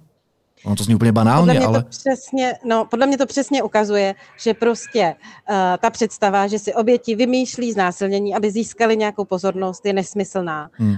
Ono 0.66 0.76
to 0.76 0.84
zní 0.84 0.96
úplně 0.96 1.12
banálně, 1.12 1.40
podle 1.40 1.54
mě 1.54 1.68
ale... 1.68 1.84
To 1.84 1.90
přesně, 1.90 2.54
no, 2.66 2.86
podle 2.86 3.08
mě 3.08 3.18
to 3.18 3.26
přesně 3.26 3.64
ukazuje, 3.64 4.16
že 4.40 4.54
prostě 4.54 5.16
uh, 5.50 5.56
ta 5.80 5.90
představa, 5.90 6.48
že 6.48 6.60
si 6.60 6.74
oběti 6.74 7.16
vymýšlí 7.16 7.72
znásilnění, 7.72 8.36
aby 8.36 8.52
získali 8.52 8.98
nějakou 8.98 9.26
pozornost, 9.26 9.86
je 9.86 9.94
nesmyslná. 9.94 10.70
Hmm. 10.74 10.90
Uh, 10.90 10.98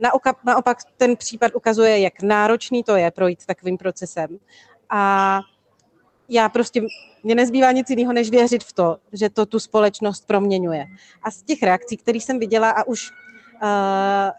naopak, 0.00 0.36
naopak 0.44 0.78
ten 0.96 1.16
případ 1.16 1.52
ukazuje, 1.54 2.00
jak 2.00 2.22
náročný 2.22 2.84
to 2.84 2.96
je 2.96 3.10
projít 3.10 3.46
takovým 3.46 3.78
procesem. 3.78 4.38
A 4.90 5.40
já 6.28 6.48
prostě, 6.48 6.82
mě 7.22 7.34
nezbývá 7.34 7.72
nic 7.72 7.90
jiného, 7.90 8.12
než 8.12 8.30
věřit 8.30 8.64
v 8.64 8.72
to, 8.72 8.96
že 9.12 9.30
to 9.30 9.46
tu 9.46 9.60
společnost 9.60 10.26
proměňuje. 10.26 10.86
A 11.22 11.30
z 11.30 11.42
těch 11.42 11.62
reakcí, 11.62 11.96
které 11.96 12.18
jsem 12.18 12.38
viděla 12.38 12.70
a 12.70 12.86
už 12.86 13.10
Uh, 13.62 13.68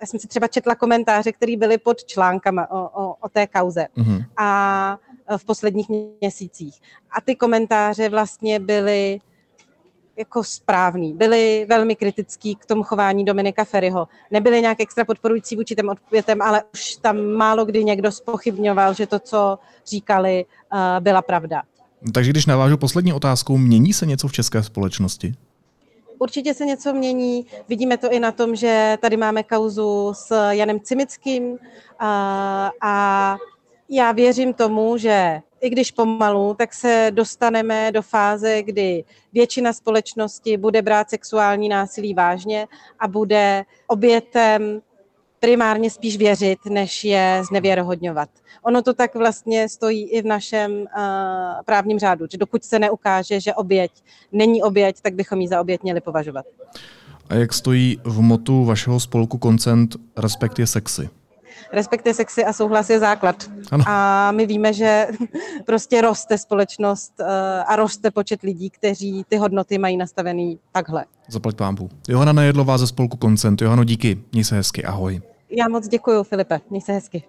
já 0.01 0.07
jsem 0.07 0.19
si 0.19 0.27
třeba 0.27 0.47
četla 0.47 0.75
komentáře, 0.75 1.31
které 1.31 1.57
byly 1.57 1.77
pod 1.77 2.05
článkama 2.05 2.71
o, 2.71 3.03
o, 3.03 3.15
o 3.19 3.29
té 3.29 3.47
kauze 3.47 3.87
mm-hmm. 3.97 4.25
a 4.37 4.97
v 5.37 5.45
posledních 5.45 5.87
měsících. 6.21 6.79
A 7.11 7.21
ty 7.21 7.35
komentáře 7.35 8.09
vlastně 8.09 8.59
byly 8.59 9.19
jako 10.17 10.43
správný. 10.43 11.13
Byli 11.13 11.65
velmi 11.69 11.95
kritický 11.95 12.55
k 12.55 12.65
tomu 12.65 12.83
chování 12.83 13.25
Dominika 13.25 13.65
Ferryho. 13.65 14.07
Nebyli 14.31 14.61
nějak 14.61 14.79
extra 14.79 15.05
podporující 15.05 15.55
vůči 15.55 15.75
těm 15.75 15.89
odpovětem, 15.89 16.41
ale 16.41 16.63
už 16.73 16.95
tam 16.95 17.25
málo 17.25 17.65
kdy 17.65 17.83
někdo 17.83 18.11
spochybňoval, 18.11 18.93
že 18.93 19.07
to, 19.07 19.19
co 19.19 19.59
říkali, 19.87 20.45
uh, 20.73 20.79
byla 20.99 21.21
pravda. 21.21 21.61
Takže 22.13 22.31
když 22.31 22.45
navážu 22.45 22.77
poslední 22.77 23.13
otázkou, 23.13 23.57
mění 23.57 23.93
se 23.93 24.05
něco 24.05 24.27
v 24.27 24.31
české 24.31 24.63
společnosti? 24.63 25.33
Určitě 26.19 26.53
se 26.53 26.65
něco 26.65 26.93
mění. 26.93 27.45
Vidíme 27.67 27.97
to 27.97 28.11
i 28.11 28.19
na 28.19 28.31
tom, 28.31 28.55
že 28.55 28.97
tady 29.01 29.17
máme 29.17 29.43
kauzu 29.43 30.13
s 30.13 30.49
Janem 30.49 30.79
Cimickým 30.79 31.57
a, 31.99 32.71
a 32.81 33.37
já 33.89 34.11
věřím 34.11 34.53
tomu, 34.53 34.97
že 34.97 35.41
i 35.61 35.69
když 35.69 35.91
pomalu, 35.91 36.53
tak 36.53 36.73
se 36.73 37.07
dostaneme 37.13 37.91
do 37.91 38.01
fáze, 38.01 38.63
kdy 38.63 39.03
většina 39.33 39.73
společnosti 39.73 40.57
bude 40.57 40.81
brát 40.81 41.09
sexuální 41.09 41.69
násilí 41.69 42.13
vážně 42.13 42.67
a 42.99 43.07
bude 43.07 43.65
obětem 43.87 44.81
primárně 45.39 45.89
spíš 45.89 46.17
věřit, 46.17 46.59
než 46.69 47.03
je 47.03 47.43
znevěrohodňovat. 47.47 48.29
Ono 48.63 48.81
to 48.81 48.93
tak 48.93 49.15
vlastně 49.15 49.69
stojí 49.69 50.09
i 50.09 50.21
v 50.21 50.25
našem 50.25 50.71
uh, 50.71 50.87
právním 51.65 51.99
řádu, 51.99 52.25
že 52.31 52.37
dokud 52.37 52.63
se 52.63 52.79
neukáže, 52.79 53.39
že 53.39 53.53
oběť 53.53 53.91
není 54.31 54.63
oběť, 54.63 55.01
tak 55.01 55.13
bychom 55.13 55.41
ji 55.41 55.47
za 55.47 55.61
oběť 55.61 55.83
měli 55.83 56.01
považovat. 56.01 56.45
A 57.29 57.35
jak 57.35 57.53
stojí 57.53 57.99
v 58.03 58.21
motu 58.21 58.65
vašeho 58.65 58.99
spolku 58.99 59.37
koncent 59.37 59.95
Respekt 60.17 60.59
je 60.59 60.67
sexy? 60.67 61.09
Respekt 61.73 62.07
je 62.07 62.13
sexy 62.13 62.45
a 62.45 62.53
souhlas 62.53 62.89
je 62.89 62.99
základ. 62.99 63.49
Ano. 63.71 63.83
A 63.87 64.31
my 64.31 64.45
víme, 64.45 64.73
že 64.73 65.07
prostě 65.65 66.01
roste 66.01 66.37
společnost 66.37 67.13
uh, 67.19 67.27
a 67.67 67.75
roste 67.75 68.11
počet 68.11 68.41
lidí, 68.41 68.69
kteří 68.69 69.25
ty 69.29 69.37
hodnoty 69.37 69.77
mají 69.77 69.97
nastavený 69.97 70.59
takhle. 70.71 71.05
Zaplať 71.29 71.55
pámbu. 71.55 71.89
Johana 72.07 72.33
Nejedlová 72.33 72.77
ze 72.77 72.87
spolku 72.87 73.17
Koncent. 73.17 73.61
Johano, 73.61 73.83
díky. 73.83 74.19
Měj 74.31 74.43
se 74.43 74.55
hezky. 74.55 74.83
Ahoj. 74.83 75.21
Já 75.49 75.67
moc 75.67 75.87
děkuji, 75.87 76.23
Filipe. 76.23 76.59
Měj 76.69 76.81
se 76.81 76.93
hezky. 76.93 77.23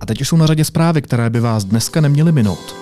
A 0.00 0.06
teď 0.06 0.20
už 0.20 0.28
jsou 0.28 0.36
na 0.36 0.46
řadě 0.46 0.64
zprávy, 0.64 1.02
které 1.02 1.30
by 1.30 1.40
vás 1.40 1.64
dneska 1.64 2.00
neměly 2.00 2.32
minout. 2.32 2.74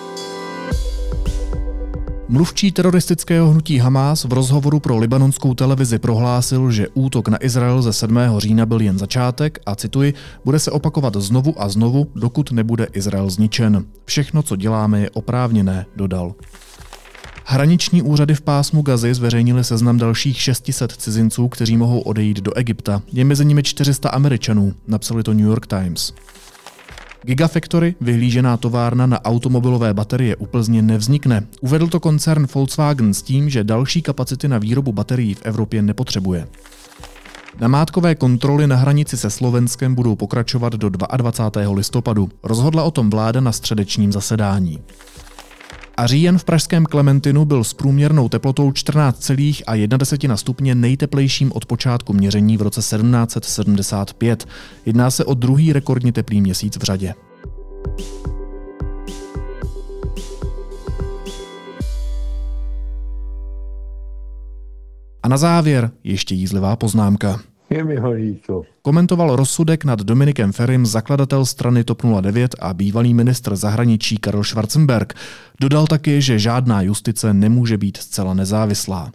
Mluvčí 2.29 2.71
teroristického 2.71 3.49
hnutí 3.49 3.77
Hamas 3.77 4.23
v 4.25 4.33
rozhovoru 4.33 4.79
pro 4.79 4.97
libanonskou 4.97 5.53
televizi 5.53 5.99
prohlásil, 5.99 6.71
že 6.71 6.87
útok 6.93 7.27
na 7.27 7.45
Izrael 7.45 7.81
ze 7.81 7.93
7. 7.93 8.19
října 8.37 8.65
byl 8.65 8.81
jen 8.81 8.97
začátek 8.97 9.59
a 9.65 9.75
cituji, 9.75 10.13
bude 10.45 10.59
se 10.59 10.71
opakovat 10.71 11.15
znovu 11.15 11.61
a 11.61 11.69
znovu, 11.69 12.07
dokud 12.15 12.51
nebude 12.51 12.87
Izrael 12.93 13.29
zničen. 13.29 13.85
Všechno, 14.05 14.43
co 14.43 14.55
děláme, 14.55 14.99
je 14.99 15.09
oprávněné, 15.09 15.85
dodal. 15.95 16.33
Hraniční 17.45 18.01
úřady 18.01 18.35
v 18.35 18.41
pásmu 18.41 18.81
Gazy 18.81 19.13
zveřejnili 19.13 19.63
seznam 19.63 19.97
dalších 19.97 20.41
600 20.41 20.91
cizinců, 20.91 21.47
kteří 21.47 21.77
mohou 21.77 21.99
odejít 21.99 22.41
do 22.41 22.53
Egypta. 22.53 23.01
Je 23.11 23.25
mezi 23.25 23.45
nimi 23.45 23.63
400 23.63 24.09
Američanů, 24.09 24.73
napsali 24.87 25.23
to 25.23 25.33
New 25.33 25.45
York 25.45 25.67
Times. 25.67 26.13
Gigafactory, 27.25 27.95
vyhlížená 28.01 28.57
továrna 28.57 29.05
na 29.05 29.25
automobilové 29.25 29.93
baterie 29.93 30.35
u 30.35 30.45
Plzně 30.45 30.81
nevznikne. 30.81 31.43
Uvedl 31.61 31.87
to 31.87 31.99
koncern 31.99 32.47
Volkswagen 32.53 33.13
s 33.13 33.21
tím, 33.21 33.49
že 33.49 33.63
další 33.63 34.01
kapacity 34.01 34.47
na 34.47 34.57
výrobu 34.57 34.91
baterií 34.91 35.33
v 35.33 35.41
Evropě 35.43 35.81
nepotřebuje. 35.81 36.47
Namátkové 37.59 38.15
kontroly 38.15 38.67
na 38.67 38.75
hranici 38.75 39.17
se 39.17 39.29
Slovenskem 39.29 39.95
budou 39.95 40.15
pokračovat 40.15 40.73
do 40.73 40.89
22. 40.89 41.73
listopadu. 41.73 42.29
Rozhodla 42.43 42.83
o 42.83 42.91
tom 42.91 43.09
vláda 43.09 43.41
na 43.41 43.51
středečním 43.51 44.11
zasedání. 44.11 44.79
A 45.97 46.07
říjen 46.07 46.37
v 46.37 46.43
pražském 46.43 46.85
Klementinu 46.85 47.45
byl 47.45 47.63
s 47.63 47.73
průměrnou 47.73 48.29
teplotou 48.29 48.71
14,1 48.71 50.35
stupně 50.35 50.75
nejteplejším 50.75 51.51
od 51.55 51.65
počátku 51.65 52.13
měření 52.13 52.57
v 52.57 52.61
roce 52.61 52.79
1775. 52.79 54.47
Jedná 54.85 55.11
se 55.11 55.25
o 55.25 55.33
druhý 55.33 55.73
rekordně 55.73 56.11
teplý 56.11 56.41
měsíc 56.41 56.77
v 56.77 56.83
řadě. 56.83 57.13
A 65.23 65.27
na 65.27 65.37
závěr 65.37 65.91
ještě 66.03 66.35
jízlivá 66.35 66.75
poznámka. 66.75 67.52
Je 67.73 67.83
mi 67.83 67.95
ho 67.95 68.11
líto. 68.11 68.61
Komentoval 68.81 69.35
rozsudek 69.35 69.85
nad 69.85 70.01
Dominikem 70.01 70.51
Ferim, 70.51 70.85
zakladatel 70.85 71.45
strany 71.45 71.83
TOP 71.83 72.01
09 72.21 72.55
a 72.59 72.73
bývalý 72.73 73.13
ministr 73.13 73.55
zahraničí 73.55 74.17
Karel 74.17 74.43
Schwarzenberg. 74.43 75.13
Dodal 75.61 75.87
taky, 75.87 76.21
že 76.21 76.39
žádná 76.39 76.81
justice 76.81 77.33
nemůže 77.33 77.77
být 77.77 77.97
zcela 77.97 78.33
nezávislá. 78.33 79.11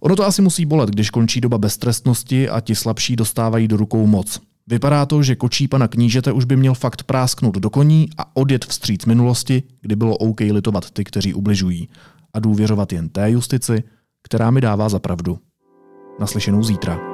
Ono 0.00 0.16
to 0.16 0.24
asi 0.24 0.42
musí 0.42 0.66
bolet, 0.66 0.90
když 0.90 1.10
končí 1.10 1.40
doba 1.40 1.58
beztrestnosti 1.58 2.48
a 2.48 2.60
ti 2.60 2.74
slabší 2.74 3.16
dostávají 3.16 3.68
do 3.68 3.76
rukou 3.76 4.06
moc. 4.06 4.40
Vypadá 4.66 5.06
to, 5.06 5.22
že 5.22 5.36
kočí 5.36 5.68
pana 5.68 5.88
knížete 5.88 6.32
už 6.32 6.44
by 6.44 6.56
měl 6.56 6.74
fakt 6.74 7.02
prásknout 7.02 7.54
do 7.54 7.70
koní 7.70 8.08
a 8.18 8.36
odjet 8.36 8.64
vstříc 8.64 9.04
minulosti, 9.04 9.62
kdy 9.80 9.96
bylo 9.96 10.16
OK 10.16 10.40
litovat 10.40 10.90
ty, 10.90 11.04
kteří 11.04 11.34
ubližují. 11.34 11.88
A 12.34 12.40
důvěřovat 12.40 12.92
jen 12.92 13.08
té 13.08 13.30
justici, 13.30 13.82
která 14.22 14.50
mi 14.50 14.60
dává 14.60 14.88
za 14.88 14.98
pravdu. 14.98 15.38
Naslyšenou 16.20 16.62
zítra. 16.62 17.13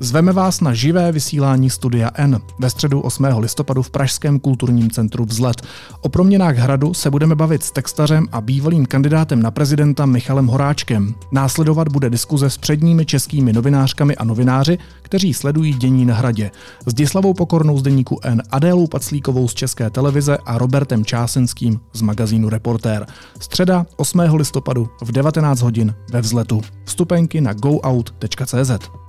Zveme 0.00 0.32
vás 0.32 0.60
na 0.60 0.74
živé 0.74 1.12
vysílání 1.12 1.70
Studia 1.70 2.10
N 2.14 2.40
ve 2.58 2.70
středu 2.70 3.00
8. 3.00 3.24
listopadu 3.24 3.82
v 3.82 3.90
Pražském 3.90 4.40
kulturním 4.40 4.90
centru 4.90 5.24
Vzlet. 5.24 5.62
O 6.00 6.08
proměnách 6.08 6.56
hradu 6.56 6.94
se 6.94 7.10
budeme 7.10 7.34
bavit 7.34 7.62
s 7.62 7.70
textařem 7.70 8.26
a 8.32 8.40
bývalým 8.40 8.86
kandidátem 8.86 9.42
na 9.42 9.50
prezidenta 9.50 10.06
Michalem 10.06 10.46
Horáčkem. 10.46 11.14
Následovat 11.32 11.88
bude 11.88 12.10
diskuze 12.10 12.50
s 12.50 12.58
předními 12.58 13.06
českými 13.06 13.52
novinářkami 13.52 14.16
a 14.16 14.24
novináři, 14.24 14.78
kteří 15.02 15.34
sledují 15.34 15.74
dění 15.74 16.04
na 16.04 16.14
hradě. 16.14 16.50
S 16.86 16.94
Dislavou 16.94 17.34
Pokornou 17.34 17.78
z 17.78 17.82
deníku 17.82 18.20
N, 18.22 18.42
Adélou 18.50 18.86
Paclíkovou 18.86 19.48
z 19.48 19.54
České 19.54 19.90
televize 19.90 20.38
a 20.46 20.58
Robertem 20.58 21.04
Čásenským 21.04 21.80
z 21.92 22.02
magazínu 22.02 22.48
Reportér. 22.48 23.06
Středa 23.40 23.86
8. 23.96 24.20
listopadu 24.20 24.88
v 25.02 25.12
19 25.12 25.60
hodin 25.60 25.94
ve 26.12 26.20
Vzletu. 26.20 26.60
Vstupenky 26.84 27.40
na 27.40 27.52
goout.cz. 27.52 29.07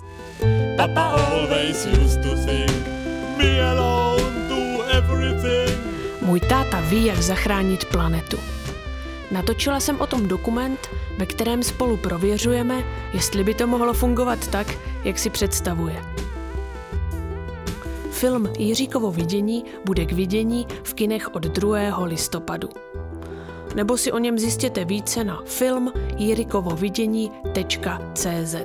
Papa 0.78 1.02
always 1.02 1.86
used 1.86 2.24
to 2.24 2.38
sing, 2.38 2.72
me 3.38 3.62
alone 3.62 4.50
do 4.50 4.84
everything. 4.84 5.80
Můj 6.22 6.40
táta 6.40 6.82
ví, 6.82 7.06
jak 7.06 7.22
zachránit 7.22 7.86
planetu. 7.86 8.38
Natočila 9.32 9.80
jsem 9.80 10.02
o 10.02 10.08
tom 10.08 10.28
dokument, 10.28 10.90
ve 11.18 11.26
kterém 11.26 11.64
spolu 11.64 11.98
prověřujeme, 11.98 12.84
jestli 13.14 13.44
by 13.44 13.54
to 13.54 13.68
mohlo 13.68 13.94
fungovat 13.94 14.48
tak, 14.48 14.78
jak 15.04 15.20
si 15.20 15.30
představuje. 15.30 16.04
Film 18.12 18.50
Jiříkovo 18.58 19.12
vidění 19.12 19.66
bude 19.86 20.06
k 20.06 20.12
vidění 20.12 20.68
v 20.84 20.94
kinech 20.94 21.36
od 21.36 21.44
2. 21.44 22.04
listopadu. 22.04 22.70
Nebo 23.76 23.98
si 23.98 24.12
o 24.12 24.18
něm 24.18 24.40
zjistěte 24.40 24.86
více 24.86 25.24
na 25.24 25.42
film 25.46 25.94
jirikovovidění.cz. 26.18 28.56